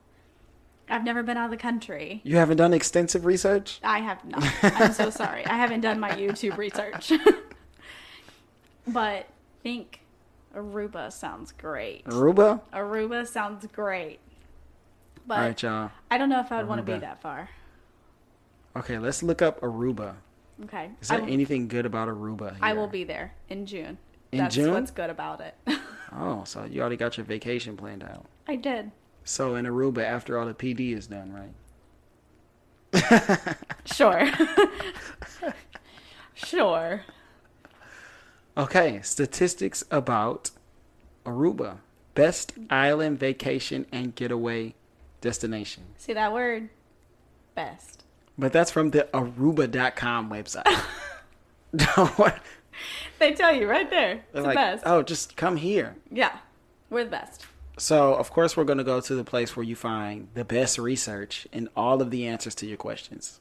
[0.87, 2.21] I've never been out of the country.
[2.23, 3.79] You haven't done extensive research?
[3.83, 4.43] I have not.
[4.63, 5.45] I'm so sorry.
[5.45, 7.11] I haven't done my YouTube research.
[8.87, 9.27] but
[9.63, 10.01] think
[10.55, 12.05] Aruba sounds great.
[12.05, 12.61] Aruba?
[12.73, 14.19] Aruba sounds great.
[15.27, 15.91] But All right, y'all.
[16.09, 17.49] I don't know if I would want to be that far.
[18.75, 20.15] Okay, let's look up Aruba.
[20.65, 20.89] Okay.
[21.01, 22.55] Is there will- anything good about Aruba?
[22.61, 23.97] I will be there in June.
[24.31, 24.73] In That's June?
[24.73, 25.55] what's good about it.
[26.11, 28.25] Oh, so you already got your vacation planned out.
[28.47, 28.89] I did.
[29.25, 31.53] So in Aruba, after all the PD is done, right?
[33.85, 34.25] Sure.
[36.33, 37.01] sure.
[38.59, 40.51] Okay, statistics about
[41.25, 41.77] Aruba.
[42.13, 44.75] Best island vacation and getaway
[45.21, 45.83] destination.
[45.97, 46.69] See that word?
[47.55, 48.03] Best.
[48.37, 50.65] But that's from the Aruba.com website.
[51.75, 52.33] Don't-
[53.19, 54.11] They tell you right there.
[54.13, 54.83] It's They're the best.
[54.85, 55.95] oh, just come here.
[56.11, 56.37] Yeah.
[56.89, 57.45] We're the best.
[57.77, 60.77] So, of course, we're going to go to the place where you find the best
[60.77, 63.39] research and all of the answers to your questions.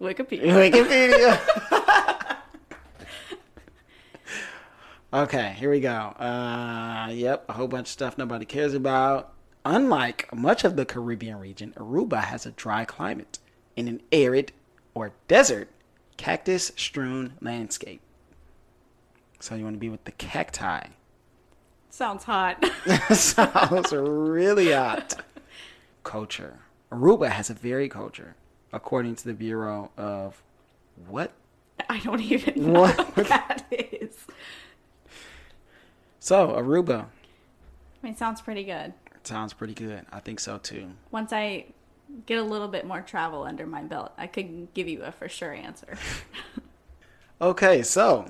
[0.00, 0.70] Wikipedia.
[0.70, 2.06] Wikipedia.
[5.12, 5.90] okay, here we go.
[5.90, 9.32] Uh, yep, a whole bunch of stuff nobody cares about.
[9.64, 13.38] Unlike much of the Caribbean region, Aruba has a dry climate
[13.76, 14.52] in an arid
[14.94, 15.68] or desert
[16.16, 18.00] cactus strewn landscape.
[19.38, 20.86] So you want to be with the cacti.
[21.90, 22.64] Sounds hot.
[23.12, 25.22] Sounds really hot.
[26.04, 26.60] Culture.
[26.90, 28.34] Aruba has a varied culture,
[28.72, 30.42] according to the Bureau of
[31.06, 31.32] what?
[31.88, 33.16] I don't even know What?
[33.16, 33.89] what that is.
[36.20, 37.06] So Aruba
[38.02, 38.92] I mean, sounds pretty good.
[39.24, 40.06] sounds pretty good.
[40.12, 40.90] I think so too.
[41.10, 41.66] Once I
[42.26, 45.28] get a little bit more travel under my belt, I could give you a for
[45.28, 45.96] sure answer.
[47.42, 48.26] Okay, so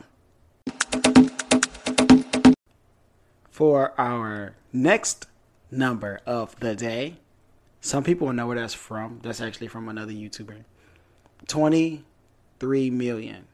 [3.50, 5.26] for our next
[5.68, 7.16] number of the day,
[7.80, 9.18] some people will know where that's from.
[9.24, 10.62] That's actually from another YouTuber.
[11.48, 13.46] 23 million.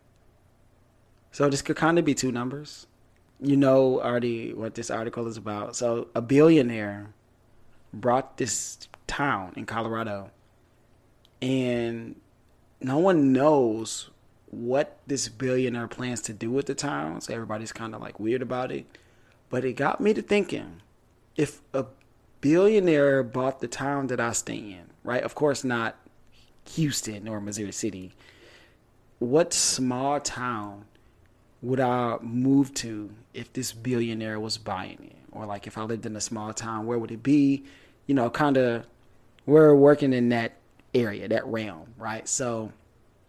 [1.32, 2.86] So this could kind of be two numbers.
[3.40, 5.76] You know already what this article is about.
[5.76, 7.08] So a billionaire
[7.92, 10.30] brought this town in Colorado
[11.42, 12.16] and
[12.80, 14.10] no one knows
[14.46, 17.20] what this billionaire plans to do with the town.
[17.20, 18.86] So everybody's kind of like weird about it.
[19.48, 20.82] But it got me to thinking
[21.36, 21.86] if a
[22.40, 25.22] billionaire bought the town that I stay in, right?
[25.22, 25.96] Of course, not
[26.70, 28.14] Houston or Missouri City.
[29.18, 30.86] What small town
[31.66, 35.16] would I move to if this billionaire was buying it?
[35.32, 37.64] Or like if I lived in a small town, where would it be?
[38.06, 38.86] You know, kind of
[39.46, 40.52] we're working in that
[40.94, 42.26] area, that realm, right?
[42.28, 42.72] So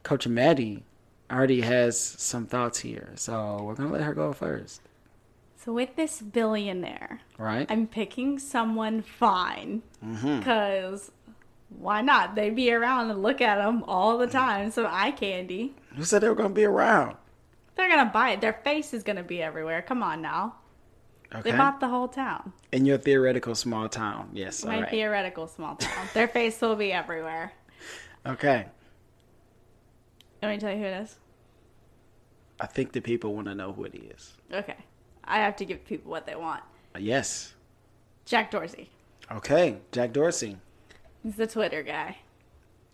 [0.03, 0.83] Coach Mady
[1.31, 4.81] already has some thoughts here, so we're gonna let her go first.
[5.57, 7.65] So with this billionaire, Right?
[7.69, 10.39] I'm picking someone fine Mm-hmm.
[10.39, 11.11] because
[11.69, 12.35] why not?
[12.35, 14.71] They'd be around and look at them all the time.
[14.71, 15.73] Some eye candy.
[15.95, 17.17] Who said they were gonna be around?
[17.77, 18.41] They're gonna buy it.
[18.41, 19.81] Their face is gonna be everywhere.
[19.83, 20.55] Come on now.
[21.33, 21.51] Okay.
[21.51, 22.53] They bought the whole town.
[22.71, 24.65] In your theoretical small town, yes.
[24.65, 24.89] My right.
[24.89, 26.07] theoretical small town.
[26.13, 27.53] Their face will be everywhere.
[28.25, 28.65] Okay.
[30.41, 31.17] Let me tell you who it is.
[32.59, 34.33] I think the people want to know who it is.
[34.51, 34.77] Okay.
[35.23, 36.63] I have to give people what they want.
[36.95, 37.53] Uh, yes.
[38.25, 38.89] Jack Dorsey.
[39.31, 39.77] Okay.
[39.91, 40.57] Jack Dorsey.
[41.23, 42.17] He's the Twitter guy.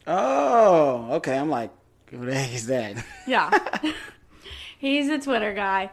[0.08, 1.38] Oh, okay.
[1.38, 1.72] I'm like,
[2.10, 3.06] who the heck is that?
[3.28, 3.50] Yeah.
[4.84, 5.91] He's a Twitter guy.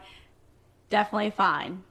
[0.89, 1.83] Definitely fine.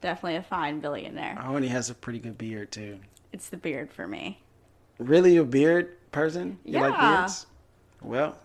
[0.00, 1.36] Definitely a fine billionaire.
[1.44, 3.00] oh, and he has a pretty good beard too.
[3.32, 4.40] It's the beard for me.
[5.00, 6.60] Really, a beard person?
[6.64, 7.46] You like beards?
[8.00, 8.38] Well,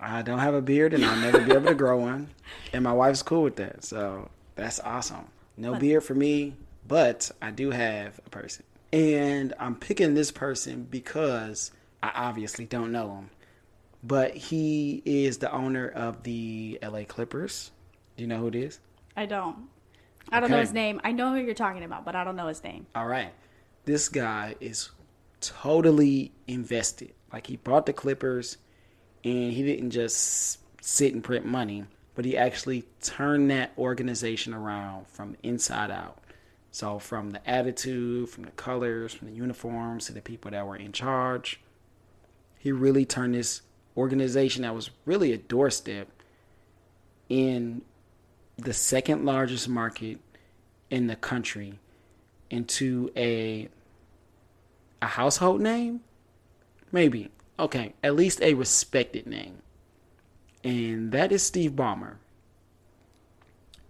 [0.00, 2.30] I don't have a beard, and I'll never be able to grow one.
[2.72, 5.26] And my wife's cool with that, so that's awesome.
[5.58, 6.54] No beard for me,
[6.88, 8.64] but I do have a person,
[8.94, 11.70] and I'm picking this person because
[12.02, 13.30] I obviously don't know him,
[14.06, 17.70] but he is the owner of the LA Clippers.
[18.16, 18.78] Do you know who it is?
[19.16, 19.56] I don't.
[20.30, 21.00] I don't know his name.
[21.04, 22.86] I know who you're talking about, but I don't know his name.
[22.94, 23.32] All right.
[23.84, 24.90] This guy is
[25.40, 27.12] totally invested.
[27.32, 28.58] Like he bought the Clippers
[29.24, 35.06] and he didn't just sit and print money, but he actually turned that organization around
[35.08, 36.18] from inside out.
[36.70, 40.76] So from the attitude, from the colors, from the uniforms to the people that were
[40.76, 41.60] in charge,
[42.58, 43.62] he really turned this
[43.96, 46.08] organization that was really a doorstep
[47.28, 47.82] in
[48.56, 50.18] the second largest market
[50.90, 51.78] in the country
[52.50, 53.68] into a
[55.02, 56.00] a household name?
[56.92, 57.30] Maybe.
[57.58, 59.58] Okay at least a respected name.
[60.62, 62.16] And that is steve ballmer.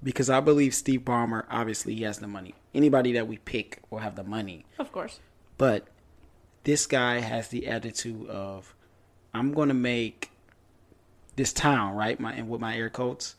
[0.02, 2.54] Because i believe steve ballmer obviously he has the money.
[2.74, 4.64] Anybody that we pick will have the money.
[4.78, 5.20] Of course.
[5.58, 5.88] but
[6.64, 8.73] this guy has the attitude of
[9.34, 10.30] i'm to make
[11.36, 13.34] this town right my and with my air quotes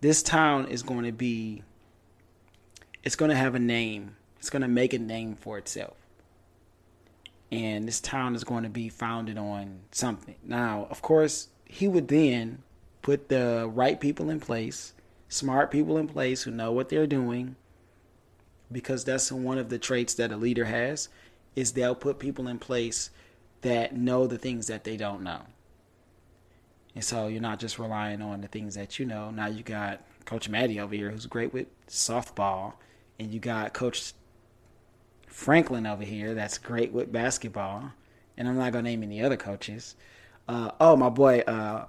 [0.00, 1.62] this town is going to be
[3.02, 4.16] it's to have a name.
[4.38, 5.96] It's to make a name for itself.
[7.50, 10.36] And this town is going to be founded on something.
[10.42, 12.62] Now of course he would then
[13.02, 14.92] put the right people in place
[15.28, 17.54] smart people in place who know what they're doing
[18.72, 21.08] because that's one of the traits that a leader has
[21.54, 23.10] is they'll put people in place
[23.62, 25.42] that know the things that they don't know
[26.94, 29.30] and so you're not just relying on the things that you know.
[29.30, 32.74] Now you got Coach Mady over here who's great with softball,
[33.18, 34.12] and you got Coach
[35.26, 37.92] Franklin over here that's great with basketball.
[38.36, 39.94] And I'm not gonna name any other coaches.
[40.48, 41.86] Uh, oh, my boy, uh,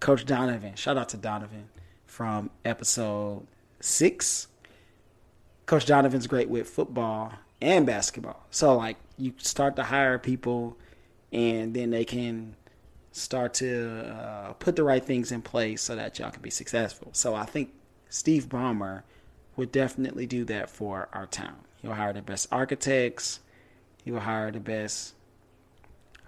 [0.00, 0.74] Coach Donovan.
[0.74, 1.68] Shout out to Donovan
[2.04, 3.46] from episode
[3.80, 4.48] six.
[5.64, 8.46] Coach Donovan's great with football and basketball.
[8.50, 10.76] So like you start to hire people,
[11.32, 12.56] and then they can
[13.12, 17.08] start to uh, put the right things in place so that y'all can be successful.
[17.12, 17.72] So I think
[18.08, 19.02] Steve Ballmer
[19.56, 21.56] would definitely do that for our town.
[21.80, 23.40] He'll hire the best architects.
[24.04, 25.14] He will hire the best,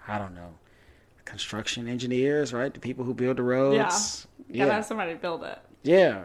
[0.06, 0.54] I don't know,
[1.24, 2.72] construction engineers, right?
[2.72, 4.26] The people who build the roads.
[4.48, 4.64] Yeah.
[4.64, 5.58] Gotta have somebody to build it.
[5.82, 6.24] Yeah.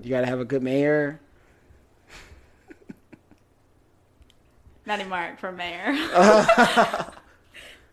[0.00, 1.20] You got to have a good mayor.
[4.86, 5.94] Mady Mark for mayor.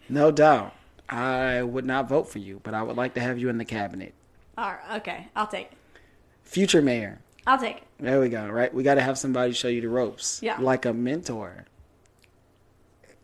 [0.10, 0.74] No doubt.
[1.08, 3.66] I would not vote for you, but I would like to have you in the
[3.66, 4.14] cabinet.
[4.58, 5.78] All right, okay, I'll take it.
[6.44, 7.20] Future mayor.
[7.48, 7.84] I'll take it.
[8.00, 8.74] There we go, right?
[8.74, 10.40] We got to have somebody show you the ropes.
[10.44, 10.58] Yeah.
[10.60, 11.66] Like a mentor.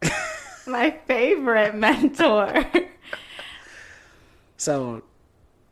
[0.68, 2.66] My favorite mentor.
[4.58, 5.04] So,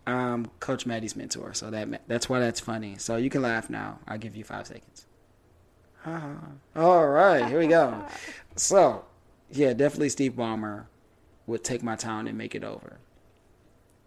[0.06, 1.54] um, Coach Mady's mentor.
[1.54, 2.98] So that that's why that's funny.
[2.98, 4.00] So you can laugh now.
[4.08, 5.06] I'll give you five seconds.
[6.76, 8.06] All right, here we go.
[8.58, 9.06] So,
[9.50, 10.86] yeah, definitely Steve Ballmer
[11.48, 12.98] would take my town and make it over.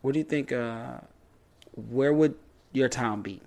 [0.02, 0.52] What do you think?
[0.52, 0.98] Uh,
[1.90, 2.34] where would
[2.72, 3.40] your town be?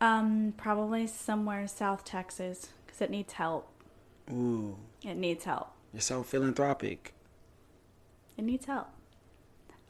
[0.00, 3.68] um, probably somewhere South Texas because it needs help.
[4.30, 5.70] Ooh, It needs help.
[5.92, 7.14] you're so philanthropic.
[8.36, 8.88] It needs help.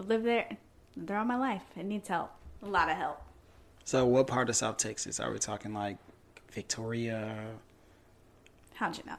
[0.00, 0.56] I've lived there
[1.06, 1.62] throughout my life.
[1.76, 2.30] It needs help.
[2.62, 3.20] A lot of help.
[3.84, 5.74] So, what part of South Texas are we talking?
[5.74, 5.98] Like
[6.52, 7.34] Victoria?
[8.74, 9.18] How'd you know?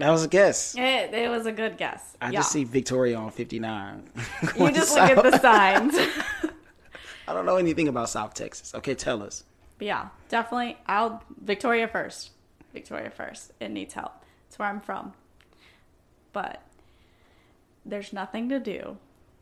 [0.00, 0.74] That was a guess.
[0.76, 2.16] It, it was a good guess.
[2.20, 2.40] I yeah.
[2.40, 4.10] just see Victoria on 59.
[4.58, 5.94] You just look at the signs.
[7.28, 8.74] I don't know anything about South Texas.
[8.74, 9.44] Okay, tell us.
[9.78, 10.78] But yeah, definitely.
[10.86, 12.30] I'll Victoria first.
[12.72, 13.52] Victoria first.
[13.60, 14.24] It needs help.
[14.48, 15.12] It's where I'm from.
[16.32, 16.62] But
[17.84, 18.96] there's nothing to do.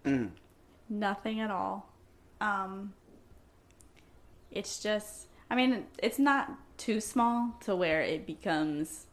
[0.05, 0.31] Mm.
[0.89, 1.93] nothing at all.
[2.41, 2.95] Um,
[4.51, 9.08] it's just, I mean, it's not too small to where it becomes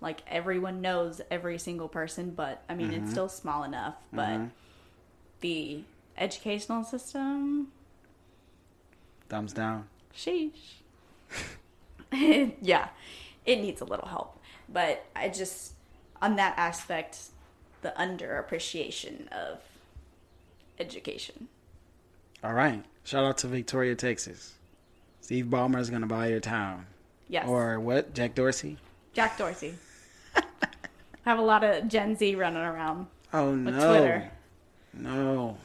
[0.00, 3.10] like everyone knows every single person, but I mean, it's mm-hmm.
[3.10, 3.96] still small enough.
[4.12, 4.46] But mm-hmm.
[5.40, 5.82] the
[6.16, 7.68] educational system,
[9.28, 9.88] Thumbs down.
[10.16, 10.50] sheesh.
[12.60, 12.88] yeah,
[13.44, 14.38] it needs a little help.
[14.68, 15.72] But I just,
[16.22, 17.18] on that aspect,
[17.82, 19.60] the underappreciation of
[20.78, 21.48] education.
[22.42, 22.82] All right.
[23.04, 24.54] Shout out to Victoria, Texas.
[25.20, 26.86] Steve Ballmer is going to buy your town.
[27.28, 27.46] Yes.
[27.46, 28.14] Or what?
[28.14, 28.78] Jack Dorsey?
[29.12, 29.74] Jack Dorsey.
[31.30, 33.06] Have a lot of Gen Z running around.
[33.32, 33.70] Oh, no.
[33.70, 34.30] Twitter.
[34.92, 35.56] No.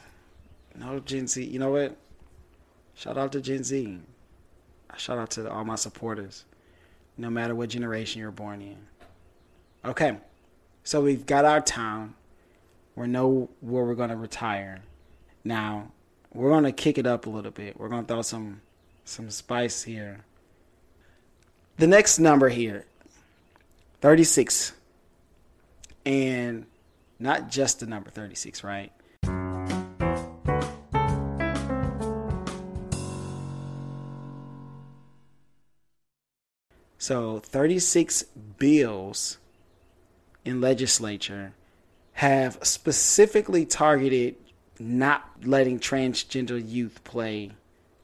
[0.76, 1.44] No, Gen Z.
[1.44, 1.96] You know what?
[2.94, 3.98] Shout out to Gen Z.
[4.96, 6.44] Shout out to all my supporters,
[7.18, 8.78] no matter what generation you're born in.
[9.84, 10.16] Okay.
[10.84, 12.14] So we've got our town.
[12.94, 14.80] We know where we're going to retire.
[15.44, 15.90] Now,
[16.32, 17.78] we're going to kick it up a little bit.
[17.78, 18.62] We're going to throw some
[19.04, 20.24] some spice here.
[21.76, 22.86] The next number here
[24.00, 24.72] 36.
[26.06, 26.66] And
[27.18, 28.92] not just the number 36, right?
[36.98, 38.22] So 36
[38.58, 39.38] bills
[40.44, 41.54] in legislature
[42.14, 44.36] have specifically targeted
[44.78, 47.50] not letting transgender youth play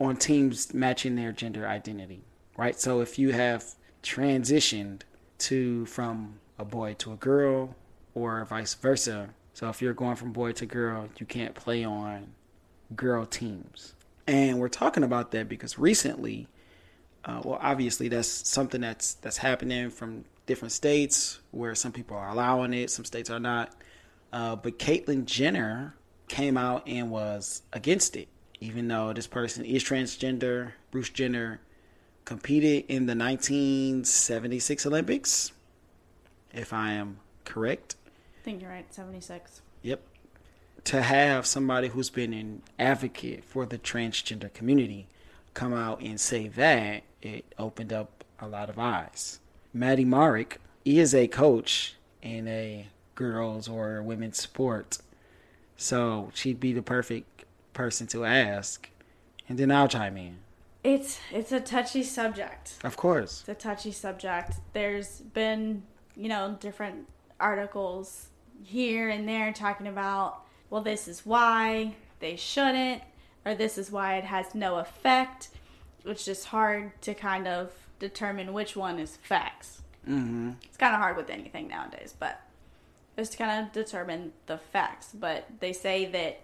[0.00, 2.24] on teams matching their gender identity,
[2.56, 2.78] right?
[2.78, 3.64] So if you have
[4.02, 5.02] transitioned
[5.38, 7.76] to from a boy to a girl
[8.14, 12.32] or vice versa, so if you're going from boy to girl, you can't play on
[12.96, 13.94] girl teams.
[14.26, 16.48] And we're talking about that because recently
[17.24, 22.28] uh, well, obviously that's something that's that's happening from different states where some people are
[22.28, 23.74] allowing it, some states are not.
[24.32, 25.94] Uh, but Caitlyn Jenner
[26.26, 28.28] came out and was against it,
[28.60, 30.72] even though this person is transgender.
[30.90, 31.60] Bruce Jenner
[32.24, 35.52] competed in the 1976 Olympics,
[36.52, 37.96] if I am correct.
[38.42, 39.62] I think you're right, 76.
[39.82, 40.02] Yep.
[40.86, 45.06] To have somebody who's been an advocate for the transgender community
[45.54, 49.38] come out and say that, it opened up a lot of eyes.
[49.76, 54.98] Mady Marick is a coach in a girls or women's sport.
[55.76, 58.90] So she'd be the perfect person to ask.
[59.48, 60.38] And then I'll chime in.
[60.82, 62.78] It's it's a touchy subject.
[62.82, 63.44] Of course.
[63.46, 64.54] It's a touchy subject.
[64.72, 65.84] There's been,
[66.16, 67.06] you know, different
[67.38, 68.30] articles
[68.64, 73.02] here and there talking about, well, this is why they shouldn't,
[73.44, 75.48] or this is why it has no effect.
[76.04, 79.82] It's just hard to kind of determine which one is facts.
[80.08, 80.52] Mm-hmm.
[80.64, 82.40] It's kind of hard with anything nowadays, but
[83.16, 85.10] just to kind of determine the facts.
[85.12, 86.40] But they say that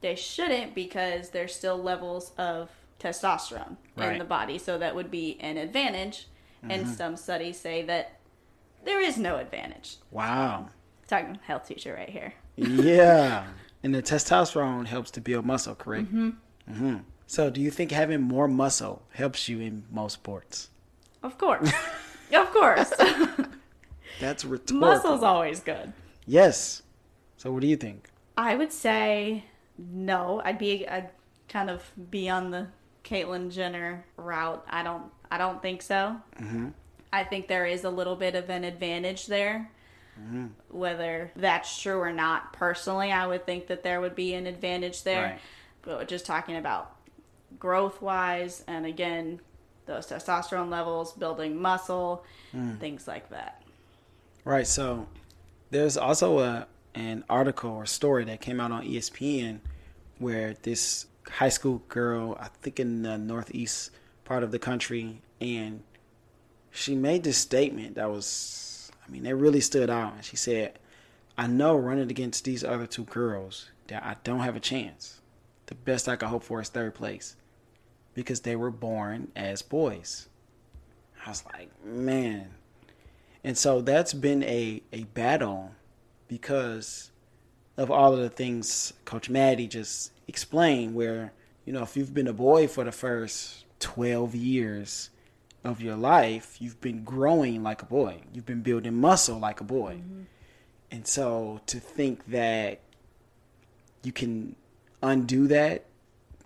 [0.00, 5.38] they shouldn't because there's still levels of testosterone in the body, so that would be
[5.40, 6.26] an advantage.
[6.62, 8.18] And some studies say that
[8.84, 9.96] there is no advantage.
[10.10, 10.68] Wow.
[11.10, 12.32] Talking health teacher right here.
[12.56, 13.46] yeah.
[13.82, 16.08] And the testosterone helps to build muscle, correct?
[16.08, 16.30] Mm-hmm.
[16.70, 16.96] Mm-hmm.
[17.26, 20.68] So do you think having more muscle helps you in most sports?
[21.22, 21.72] Of course.
[22.32, 22.92] of course.
[24.20, 24.80] That's rhetorical.
[24.80, 25.94] Muscle's always good.
[26.26, 26.82] Yes.
[27.38, 28.10] So what do you think?
[28.36, 29.44] I would say
[29.78, 30.42] no.
[30.44, 31.08] I'd be I'd
[31.48, 32.66] kind of be on the
[33.02, 34.62] Caitlyn Jenner route.
[34.68, 36.16] I don't I don't think so.
[36.38, 36.68] Mm-hmm.
[37.14, 39.70] I think there is a little bit of an advantage there.
[40.20, 40.46] Mm-hmm.
[40.70, 45.02] Whether that's true or not, personally, I would think that there would be an advantage
[45.02, 45.22] there.
[45.22, 45.40] Right.
[45.82, 46.94] But just talking about
[47.58, 49.40] growth wise, and again,
[49.86, 52.78] those testosterone levels, building muscle, Mm.
[52.78, 53.62] things like that.
[54.44, 54.66] Right.
[54.66, 55.06] So
[55.70, 59.60] there's also a an article or story that came out on ESPN
[60.18, 63.92] where this high school girl, I think in the northeast
[64.24, 65.84] part of the country, and
[66.72, 68.26] she made this statement that was,
[69.10, 70.14] I mean, they really stood out.
[70.14, 70.78] And she said,
[71.36, 75.20] "I know running against these other two girls that I don't have a chance.
[75.66, 77.34] The best I can hope for is third place
[78.14, 80.28] because they were born as boys."
[81.26, 82.50] I was like, man.
[83.42, 85.72] And so that's been a, a battle
[86.28, 87.10] because
[87.76, 91.32] of all of the things Coach Mady just explained, where,
[91.64, 95.10] you know, if you've been a boy for the first 12 years
[95.64, 98.22] of your life, you've been growing like a boy.
[98.32, 99.96] You've been building muscle like a boy.
[99.96, 100.22] Mm-hmm.
[100.90, 102.80] And so to think that
[104.02, 104.56] you can
[105.02, 105.84] undo that,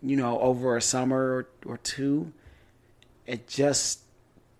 [0.02, 2.32] you know, over a summer or, or two,
[3.26, 4.00] it just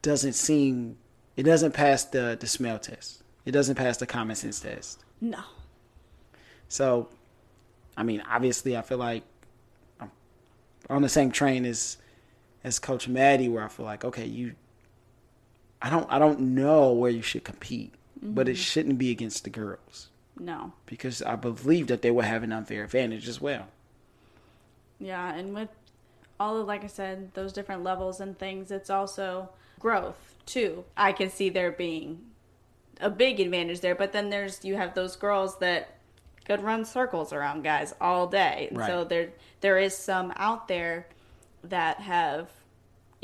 [0.03, 0.97] doesn't seem
[1.37, 3.23] it doesn't pass the the smell test.
[3.45, 5.05] It doesn't pass the common sense test.
[5.21, 5.41] No.
[6.69, 7.09] So,
[7.97, 9.23] I mean, obviously, I feel like
[10.01, 10.11] I'm
[10.89, 11.99] on the same train as
[12.65, 14.55] as Coach Mady, where I feel like, okay, you,
[15.81, 18.61] I don't, I don't know where you should compete, but it mm-hmm.
[18.61, 20.09] shouldn't be against the girls
[20.39, 20.73] No.
[20.87, 23.69] because I believe that they will have an unfair advantage as well.
[24.99, 25.69] Yeah, and with
[26.41, 30.85] all of, like I said, those different levels and things, it's also growth too.
[30.97, 32.21] I can see there being
[33.01, 35.99] a big advantage there, but then there's you have those girls that
[36.45, 38.69] could run circles around guys all day.
[38.71, 41.07] And So there there is some out there
[41.69, 42.49] that have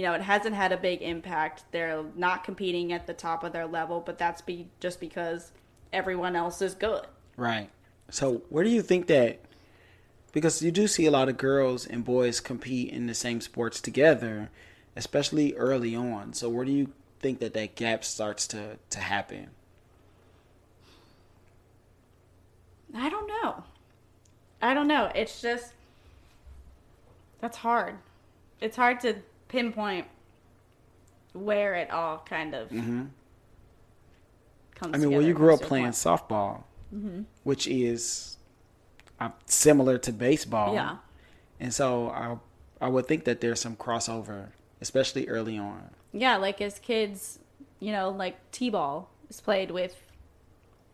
[0.00, 1.64] you know, it hasn't had a big impact.
[1.72, 5.52] They're not competing at the top of their level, but that's be just because
[5.92, 7.06] everyone else is good.
[7.36, 7.68] Right.
[8.08, 9.40] So where do you think that?
[10.32, 13.78] Because you do see a lot of girls and boys compete in the same sports
[13.78, 14.48] together,
[14.96, 16.32] especially early on.
[16.32, 19.48] So where do you think that that gap starts to to happen?
[22.94, 23.64] I don't know.
[24.62, 25.12] I don't know.
[25.14, 25.74] It's just
[27.42, 27.98] that's hard.
[28.60, 29.16] It's hard to
[29.48, 30.06] pinpoint
[31.32, 33.04] where it all kind of hmm
[34.74, 34.94] comes.
[34.94, 35.94] I mean, well, you grew up comes to a playing point.
[35.94, 36.62] softball,
[37.44, 38.36] which is
[39.20, 40.74] uh, similar to baseball.
[40.74, 40.96] Yeah.
[41.58, 42.36] And so I
[42.84, 44.48] I would think that there's some crossover,
[44.80, 45.90] especially early on.
[46.12, 47.38] Yeah, like as kids,
[47.78, 49.94] you know, like t-ball is played with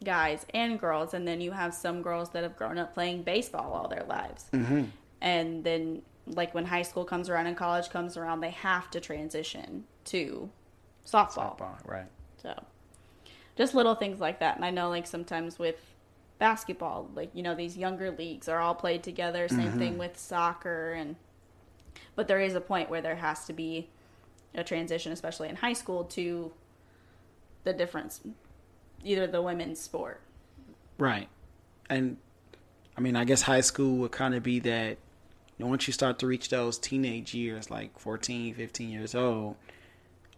[0.04, 3.72] guys and girls, and then you have some girls that have grown up playing baseball
[3.72, 4.84] all their lives, Mm-hmm.
[5.20, 9.00] and then like when high school comes around and college comes around, they have to
[9.00, 10.50] transition to
[11.04, 11.58] softball.
[11.58, 12.06] Softball, right?
[12.42, 12.54] So,
[13.56, 14.56] just little things like that.
[14.56, 15.76] And I know, like, sometimes with
[16.38, 19.48] basketball, like, you know, these younger leagues are all played together.
[19.48, 19.78] Same mm-hmm.
[19.78, 20.92] thing with soccer.
[20.92, 21.16] And,
[22.14, 23.88] but there is a point where there has to be
[24.54, 26.52] a transition, especially in high school, to
[27.64, 28.20] the difference,
[29.04, 30.20] either the women's sport.
[30.98, 31.28] Right.
[31.88, 32.16] And
[32.96, 34.98] I mean, I guess high school would kind of be that
[35.64, 39.56] know, once you start to reach those teenage years, like 14, 15 years old,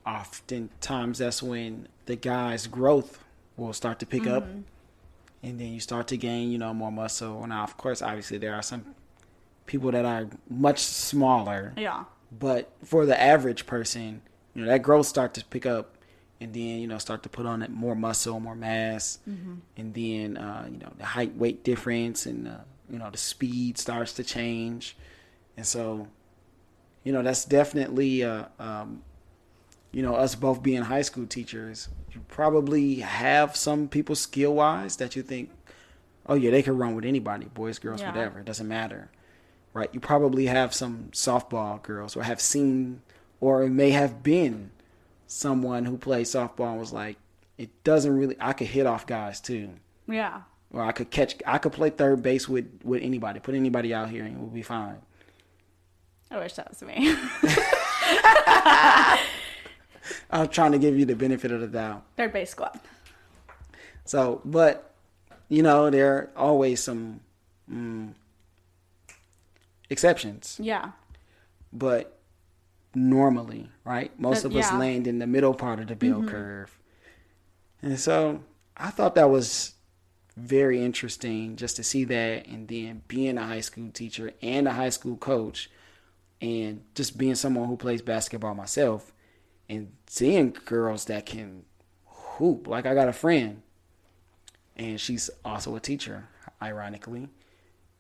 [0.07, 3.25] oftentimes that's when the guy's growth
[3.57, 4.47] will start to pick up.
[5.43, 7.47] And then you start to gain, you know, more muscle.
[7.47, 8.95] Now, of course, obviously, there are some
[9.67, 11.75] people that are much smaller.
[11.77, 12.05] Yeah.
[12.37, 14.23] But for the average person,
[14.55, 15.97] you know, that growth start to pick up
[16.41, 19.19] and then, you know, start to put on more muscle, more mass.
[19.77, 22.59] And then, uh, you know, the height weight difference and, uh,
[22.91, 24.97] you know, the speed starts to change.
[25.59, 26.07] And so,
[27.05, 29.03] you know, that's definitely, uh, um,
[29.93, 34.97] you know, us both being high school teachers, you probably have some people skill wise
[34.97, 35.51] that you think,
[36.27, 38.13] oh, yeah, they can run with anybody, boys, girls, Yeah.
[38.13, 38.39] whatever.
[38.39, 39.11] It doesn't matter
[39.79, 39.91] right?
[39.93, 43.03] You probably have some softball girls or have seen
[43.41, 44.71] or it may have been
[45.27, 47.17] someone who played softball and was like,
[47.57, 49.71] it doesn't really, I could hit off guys too.
[50.09, 50.43] Yeah.
[50.73, 54.11] Or I could catch, I could play third base with, with anybody, put anybody out
[54.11, 54.97] here and it will be fine.
[56.31, 57.17] I wish that was me.
[60.31, 62.05] I'm trying to give you the benefit of the doubt.
[62.17, 62.79] Third base squad.
[64.05, 64.95] So, but,
[65.49, 67.21] you know, there are always some
[67.71, 68.13] mm,
[69.91, 70.59] exceptions.
[70.63, 70.93] Yeah.
[71.73, 72.15] but
[72.95, 74.19] normally, right?
[74.19, 74.71] Most But, of us yeah.
[74.71, 74.79] Mm-hmm.
[74.79, 76.79] land in the middle part of the bell curve.
[77.83, 78.43] And so
[78.77, 79.75] I thought that was
[80.37, 84.73] very interesting just to see that and then being a high school teacher and a
[84.73, 85.71] high school coach
[86.41, 89.13] and just being someone who plays basketball myself
[89.69, 91.65] and seeing girls that can
[92.07, 92.67] hoop.
[92.67, 93.63] Like I got a friend
[94.77, 96.29] and she's also a teacher,
[96.63, 97.29] ironically.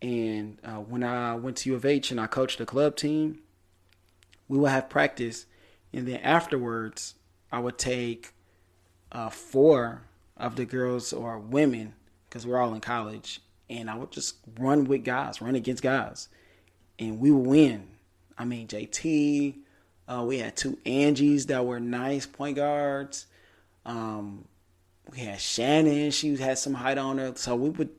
[0.00, 3.40] And uh, when I went to U of H and I coached the club team,
[4.46, 5.46] we would have practice,
[5.92, 7.14] and then afterwards,
[7.50, 8.32] I would take
[9.10, 10.02] uh, four
[10.36, 11.94] of the girls or women,
[12.28, 16.28] because we're all in college, and I would just run with guys, run against guys,
[16.98, 17.88] and we would win.
[18.38, 19.56] I mean, JT,
[20.06, 23.26] uh, we had two Angies that were nice point guards.
[23.84, 24.44] Um,
[25.10, 27.90] we had Shannon, she had some height on her, so we would.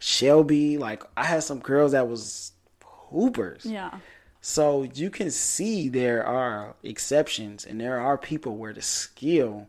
[0.00, 2.52] Shelby, like I had some girls that was
[2.84, 3.64] hoopers.
[3.64, 3.98] Yeah.
[4.42, 9.66] So you can see there are exceptions and there are people where the skill,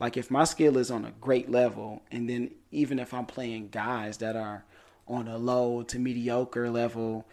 [0.00, 3.68] like if my skill is on a great level, and then even if I'm playing
[3.68, 4.64] guys that are
[5.06, 7.24] on a low to mediocre level,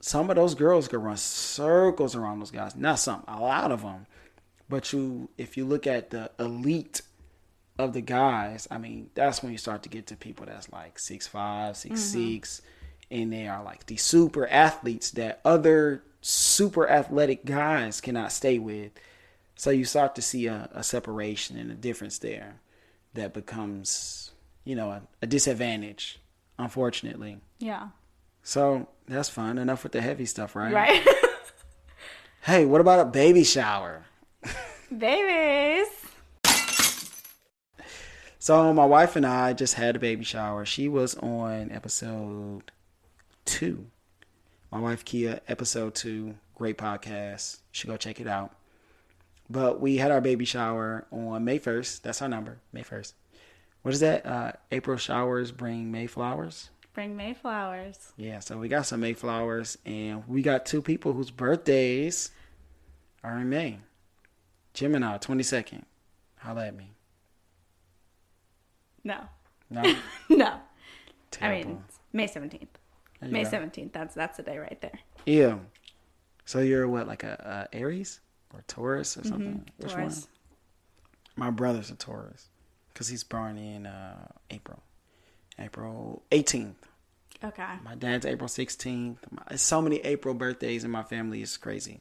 [0.00, 2.76] some of those girls can run circles around those guys.
[2.76, 4.06] Not some, a lot of them.
[4.68, 7.02] But you, if you look at the elite
[7.78, 10.98] of the guys, I mean, that's when you start to get to people that's like
[10.98, 12.32] six five, six mm-hmm.
[12.32, 12.62] six,
[13.10, 18.92] and they are like these super athletes that other super athletic guys cannot stay with.
[19.56, 22.60] So you start to see a, a separation and a difference there
[23.12, 24.32] that becomes,
[24.64, 26.18] you know, a, a disadvantage,
[26.58, 27.38] unfortunately.
[27.58, 27.88] Yeah.
[28.44, 29.58] So that's fun.
[29.58, 30.72] Enough with the heavy stuff, right?
[30.72, 31.04] Right.
[32.44, 34.04] Hey, what about a baby shower?
[34.94, 35.86] Babies.
[38.38, 40.66] So my wife and I just had a baby shower.
[40.66, 42.70] She was on episode
[43.46, 43.86] two.
[44.70, 47.54] My wife Kia, episode two, great podcast.
[47.54, 48.54] You should go check it out.
[49.48, 52.04] But we had our baby shower on May first.
[52.04, 53.14] That's our number, May first.
[53.80, 54.26] What is that?
[54.26, 56.68] Uh, April showers bring May flowers.
[56.94, 58.12] Bring Mayflowers.
[58.16, 62.30] Yeah, so we got some Mayflowers, and we got two people whose birthdays
[63.24, 63.80] are in May.
[64.74, 65.82] Gemini, 22nd.
[66.38, 66.92] Holla at me.
[69.02, 69.18] No.
[69.70, 69.82] No?
[70.28, 70.60] no.
[71.40, 71.82] I mean,
[72.12, 72.68] May 17th.
[73.20, 73.50] May go.
[73.50, 73.92] 17th.
[73.92, 74.98] That's that's the day right there.
[75.26, 75.58] Yeah.
[76.44, 78.20] So you're what, like a, a Aries
[78.52, 79.64] or Taurus or something?
[79.80, 79.88] Mm-hmm.
[79.88, 80.28] Taurus.
[81.34, 82.50] My brother's a Taurus
[82.92, 84.82] because he's born in uh, April.
[85.58, 86.74] April 18th.
[87.42, 87.74] Okay.
[87.84, 89.16] My dad's April 16th.
[89.30, 91.42] My, so many April birthdays in my family.
[91.42, 92.00] It's crazy.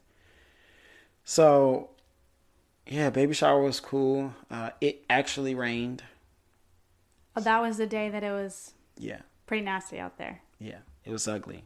[1.24, 1.90] So,
[2.88, 4.34] yeah, baby shower was cool.
[4.50, 6.04] Uh, it actually rained.
[7.36, 10.42] Oh, that was the day that it was Yeah, pretty nasty out there.
[10.60, 11.64] yeah, it was ugly.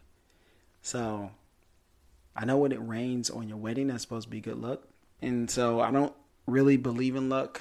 [0.82, 1.30] So,
[2.34, 4.82] I know when it rains on your wedding, that's supposed to be good luck.
[5.20, 6.14] And so, I don't
[6.46, 7.60] really believe in luck.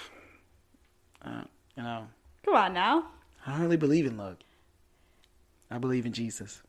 [1.21, 1.41] Uh,
[1.75, 2.07] you know,
[2.45, 3.07] Come on now.
[3.47, 4.37] I don't really believe in luck.
[5.71, 6.61] I believe in Jesus.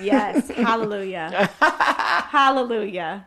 [0.00, 0.48] Yes.
[0.50, 1.50] Hallelujah.
[1.58, 3.26] Hallelujah.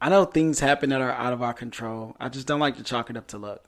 [0.00, 2.16] I know things happen that are out of our control.
[2.18, 3.64] I just don't like to chalk it up to luck.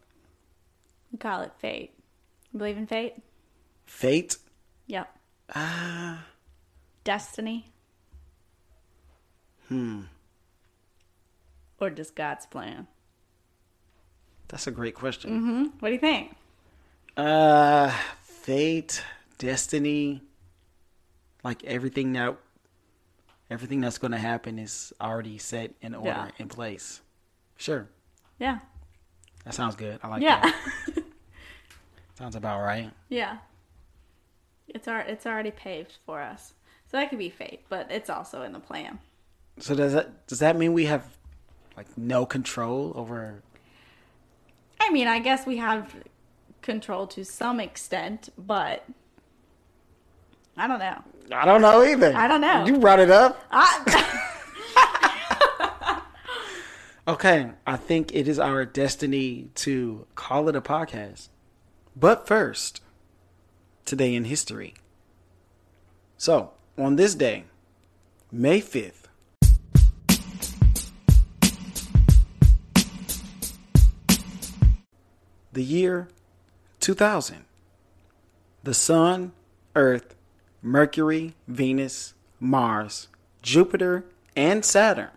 [1.12, 1.92] We call it fate.
[2.52, 3.14] You believe in fate?
[3.86, 4.36] Fate?
[4.86, 5.08] Yep.
[5.54, 6.24] Ah,
[7.04, 7.72] Destiny?
[9.68, 10.02] hmm.
[11.78, 12.86] Or just God's plan?
[14.48, 15.30] That's a great question.
[15.38, 16.34] hmm What do you think?
[17.16, 17.90] Uh,
[18.22, 19.02] fate,
[19.38, 20.22] destiny,
[21.42, 22.36] like everything that
[23.50, 26.28] everything that's going to happen is already set in order Yeah.
[26.38, 27.00] in place.
[27.56, 27.88] Sure,
[28.38, 28.58] Yeah.
[29.44, 29.98] that sounds good.
[30.02, 30.40] I like yeah.
[30.42, 30.54] that.
[32.18, 32.90] Sounds about right.
[33.10, 33.38] yeah.
[34.68, 36.54] It's our, it's already paved for us.
[36.90, 38.98] So that could be fate, but it's also in the plan.
[39.58, 41.04] So does that does that mean we have
[41.76, 43.42] like no control over?
[44.80, 45.94] I mean, I guess we have
[46.62, 48.84] control to some extent, but
[50.56, 51.02] I don't know.
[51.32, 52.14] I don't know either.
[52.16, 52.66] I don't know.
[52.66, 53.42] You brought it up.
[53.50, 54.22] I,
[57.08, 61.28] Okay, I think it is our destiny to call it a podcast.
[61.94, 62.80] But first,
[63.84, 64.74] today in history.
[66.18, 67.44] So, on this day,
[68.32, 69.05] May 5th,
[75.56, 76.06] the year
[76.80, 77.46] 2000,
[78.62, 79.32] the Sun,
[79.74, 80.14] Earth,
[80.60, 83.08] Mercury, Venus, Mars,
[83.40, 84.04] Jupiter,
[84.36, 85.08] and Saturn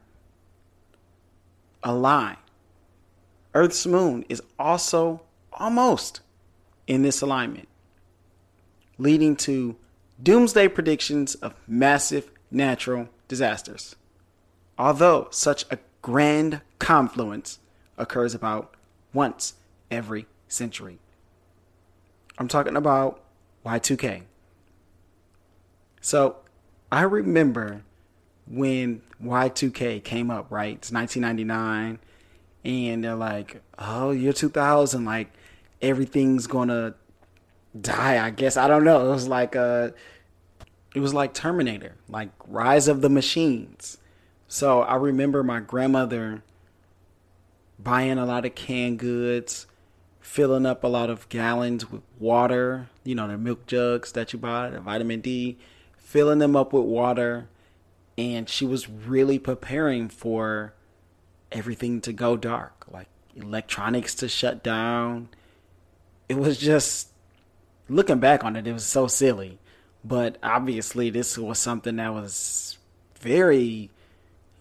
[1.84, 2.38] align.
[3.54, 5.22] Earth's moon is also
[5.52, 6.22] almost
[6.88, 7.68] in this alignment,
[8.98, 9.76] leading to
[10.24, 13.98] doomsday predictions of massive natural disasters.
[14.78, 17.60] Although such a grand confluence
[17.98, 18.74] occurs about
[19.14, 19.56] once
[19.92, 21.00] every century.
[22.38, 23.22] I'm talking about
[23.66, 24.24] Y2K.
[26.02, 26.38] So
[26.92, 27.84] I remember
[28.48, 30.76] when Y2K came up, right?
[30.76, 32.00] It's 1999,
[32.64, 35.32] and they're like, "Oh, year 2000, like
[35.82, 36.96] everything's gonna
[37.80, 39.08] die." I guess I don't know.
[39.08, 39.90] It was like uh
[40.96, 43.98] it was like Terminator, like Rise of the Machines.
[44.48, 46.42] So I remember my grandmother
[47.78, 49.68] buying a lot of canned goods,
[50.20, 54.40] filling up a lot of gallons with water, you know, the milk jugs that you
[54.40, 55.58] buy, the vitamin D,
[55.98, 57.48] filling them up with water
[58.20, 60.74] and she was really preparing for
[61.54, 65.30] everything to go dark, like electronics to shut down.
[66.28, 67.10] It was just
[67.88, 69.58] looking back on it, it was so silly.
[70.04, 72.78] But obviously, this was something that was
[73.20, 73.90] very,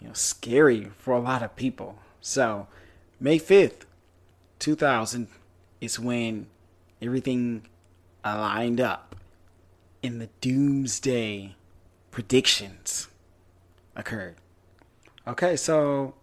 [0.01, 1.97] you know, scary for a lot of people.
[2.21, 2.67] So,
[3.19, 3.85] May fifth,
[4.57, 5.27] two thousand,
[5.81, 6.47] is when
[7.01, 7.65] everything
[8.23, 9.15] aligned up
[10.01, 11.55] in the doomsday
[12.11, 13.07] predictions
[13.95, 14.35] occurred.
[15.27, 16.15] Okay, so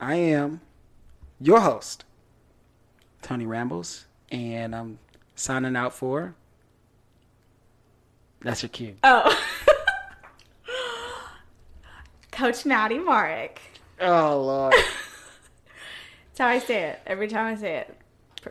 [0.00, 0.60] I am
[1.40, 2.04] your host,
[3.22, 4.98] Tony Rambles, and I'm
[5.34, 6.34] signing out for.
[8.40, 8.96] That's your cue.
[9.02, 9.42] oh.
[12.30, 13.60] Coach Mady Marek.
[13.98, 14.74] Oh Lord.
[16.34, 17.00] That's how I say it.
[17.06, 17.96] Every time I say it.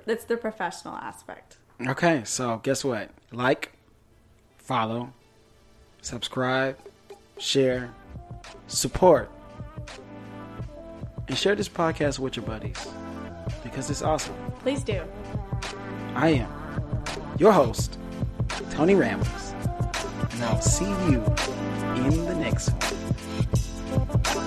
[0.06, 1.58] That's the professional aspect.
[1.88, 3.10] okay, so guess what?
[3.32, 3.72] Like,
[4.58, 5.14] follow,
[6.02, 6.78] subscribe,
[7.38, 7.92] share,
[8.68, 9.30] support,
[11.28, 12.88] and share this podcast with your buddies
[13.64, 14.36] because it's awesome.
[14.60, 15.02] Please do.
[16.16, 17.04] I am
[17.38, 17.98] your host,
[18.72, 19.54] Tony Rambles,
[20.32, 21.24] and I'll see you
[21.96, 24.45] in the next one.